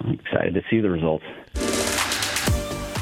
I'm 0.00 0.18
excited 0.18 0.54
to 0.54 0.62
see 0.68 0.80
the 0.80 0.90
results. 0.90 1.24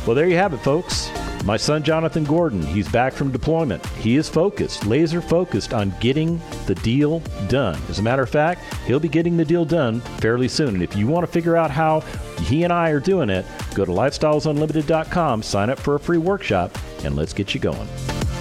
Well, 0.06 0.14
there 0.14 0.28
you 0.28 0.36
have 0.36 0.52
it, 0.52 0.58
folks. 0.58 1.08
My 1.44 1.57
son 1.57 1.83
Jonathon 1.83 2.24
Gordon, 2.24 2.62
he's 2.62 2.88
back 2.88 3.14
from 3.14 3.33
deployment. 3.33 3.85
He 3.96 4.16
is 4.16 4.29
focused, 4.29 4.85
laser 4.87 5.22
focused 5.22 5.72
on 5.72 5.94
getting 5.98 6.40
the 6.66 6.74
deal 6.76 7.20
done. 7.48 7.81
As 7.88 7.98
a 7.98 8.03
matter 8.03 8.22
of 8.22 8.29
fact, 8.29 8.62
he'll 8.87 9.00
be 9.00 9.09
getting 9.09 9.37
the 9.37 9.44
deal 9.44 9.64
done 9.64 10.00
fairly 10.20 10.48
soon. 10.48 10.74
And 10.74 10.83
if 10.83 10.94
you 10.94 11.07
want 11.07 11.24
to 11.24 11.33
figure 11.33 11.57
out 11.57 11.70
how 11.70 12.00
he 12.42 12.64
and 12.64 12.72
I 12.72 12.90
are 12.90 13.00
doing 13.00 13.31
it, 13.31 13.46
go 13.74 13.85
to 13.85 13.92
lifestylesunlimited.com, 13.92 15.42
sign 15.42 15.70
up 15.70 15.79
for 15.79 15.94
a 15.94 16.00
free 16.00 16.18
workshop, 16.18 16.76
and 17.05 17.16
let's 17.16 17.33
get 17.33 17.55
you 17.55 17.61
going. 17.61 17.88